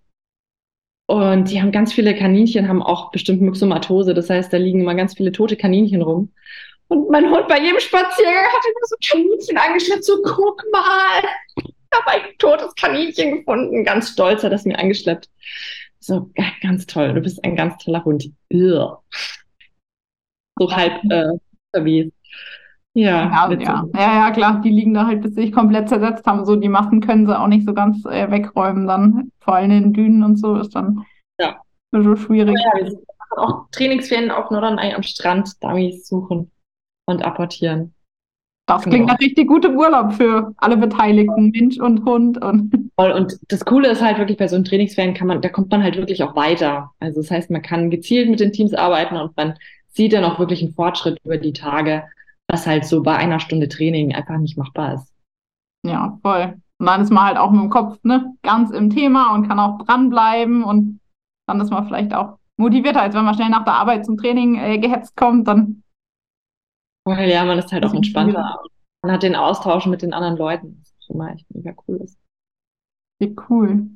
[1.08, 4.96] und die haben ganz viele Kaninchen, haben auch bestimmt Myxomatose, das heißt, da liegen immer
[4.96, 6.34] ganz viele tote Kaninchen rum.
[6.88, 11.24] Und mein Hund bei jedem Spaziergang hat immer so Kaninchen angeschleppt, so guck mal,
[11.94, 13.84] habe ein totes Kaninchen gefunden.
[13.84, 15.30] Ganz stolz hat das mir angeschleppt.
[16.00, 16.32] So,
[16.62, 18.30] ganz toll, du bist ein ganz toller Hund.
[18.50, 19.02] Irr
[20.60, 21.26] so halb äh,
[21.74, 22.14] unterwegs.
[22.94, 23.86] Ja, ja, ja.
[23.94, 26.46] ja, klar, die liegen da halt, bis sie sich komplett zersetzt haben.
[26.46, 29.32] So, die Massen können sie auch nicht so ganz äh, wegräumen dann.
[29.40, 31.06] Vor allem in den Dünen und so ist dann
[31.40, 31.62] ja.
[31.92, 32.56] so schwierig.
[32.58, 32.98] Ja, wir
[33.38, 36.52] auch Trainingsferien auf Norderney am Strand Dummies suchen
[37.06, 37.94] und apportieren.
[38.70, 39.14] Das klingt genau.
[39.14, 42.42] nach richtig gutem Urlaub für alle Beteiligten, Mensch und Hund.
[42.42, 42.90] Und.
[43.00, 45.82] Und das Coole ist halt wirklich bei so einem Trainingsferien kann man, da kommt man
[45.82, 46.92] halt wirklich auch weiter.
[47.00, 49.54] Also das heißt, man kann gezielt mit den Teams arbeiten und man
[49.88, 52.04] sieht dann auch wirklich einen Fortschritt über die Tage,
[52.50, 55.14] was halt so bei einer Stunde Training einfach nicht machbar ist.
[55.86, 56.56] Ja, voll.
[56.78, 59.60] Und dann ist man halt auch mit dem Kopf ne, ganz im Thema und kann
[59.60, 61.00] auch dranbleiben und
[61.48, 64.56] dann ist man vielleicht auch motivierter, als wenn man schnell nach der Arbeit zum Training
[64.60, 65.84] äh, gehetzt kommt, dann.
[67.18, 68.60] Ja, man ist halt auch entspannter.
[69.02, 72.18] Man hat den Austausch mit den anderen Leuten, was schon mal echt mega cool ist.
[73.20, 73.88] Wie cool.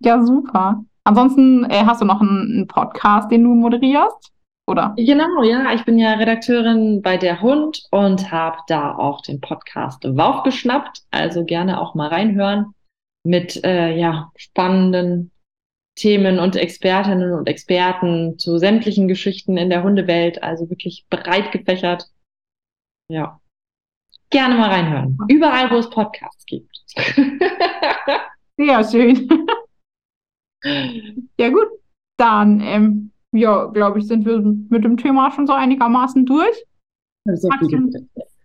[0.00, 0.84] Ja, super.
[1.04, 4.32] Ansonsten äh, hast du noch einen, einen Podcast, den du moderierst?
[4.66, 4.94] oder?
[4.96, 5.72] Genau, ja.
[5.74, 11.02] Ich bin ja Redakteurin bei Der Hund und habe da auch den Podcast Wauf geschnappt.
[11.10, 12.74] Also gerne auch mal reinhören
[13.24, 15.30] mit äh, ja, spannenden
[15.94, 20.42] Themen und Expertinnen und Experten zu sämtlichen Geschichten in der Hundewelt.
[20.42, 22.06] Also wirklich breit gefächert.
[23.12, 23.38] Ja.
[24.30, 25.18] Gerne mal reinhören.
[25.28, 26.74] Überall, wo es Podcasts gibt.
[28.56, 29.28] Sehr schön.
[31.38, 31.68] ja, gut.
[32.18, 36.64] Dann ähm, ja, glaube ich, sind wir mit dem Thema schon so einigermaßen durch.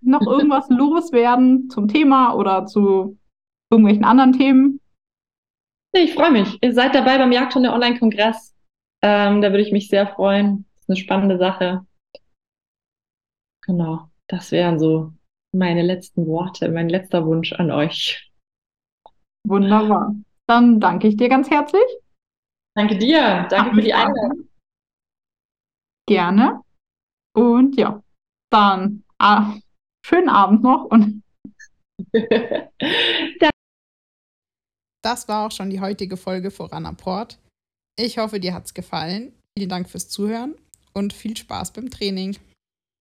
[0.01, 3.18] noch irgendwas loswerden zum Thema oder zu
[3.72, 4.82] irgendwelchen anderen Themen?
[5.93, 6.61] Ich freue mich.
[6.61, 8.53] Ihr seid dabei beim Jagdhunde Online-Kongress.
[9.01, 10.65] Ähm, da würde ich mich sehr freuen.
[10.76, 11.86] Das ist eine spannende Sache.
[13.65, 15.13] Genau, das wären so
[15.53, 18.32] meine letzten Worte, mein letzter Wunsch an euch.
[19.47, 20.15] Wunderbar.
[20.47, 21.86] Dann danke ich dir ganz herzlich.
[22.75, 23.47] Danke dir.
[23.49, 24.49] Danke Ach, für die Einladung.
[26.07, 26.61] Gerne.
[27.36, 28.01] Und ja,
[28.51, 29.55] dann ah,
[30.05, 31.23] schönen Abend noch und
[35.03, 37.39] Das war auch schon die heutige Folge Voran Apport.
[37.97, 39.34] Ich hoffe, dir hat es gefallen.
[39.57, 40.55] Vielen Dank fürs Zuhören
[40.93, 42.38] und viel Spaß beim Training.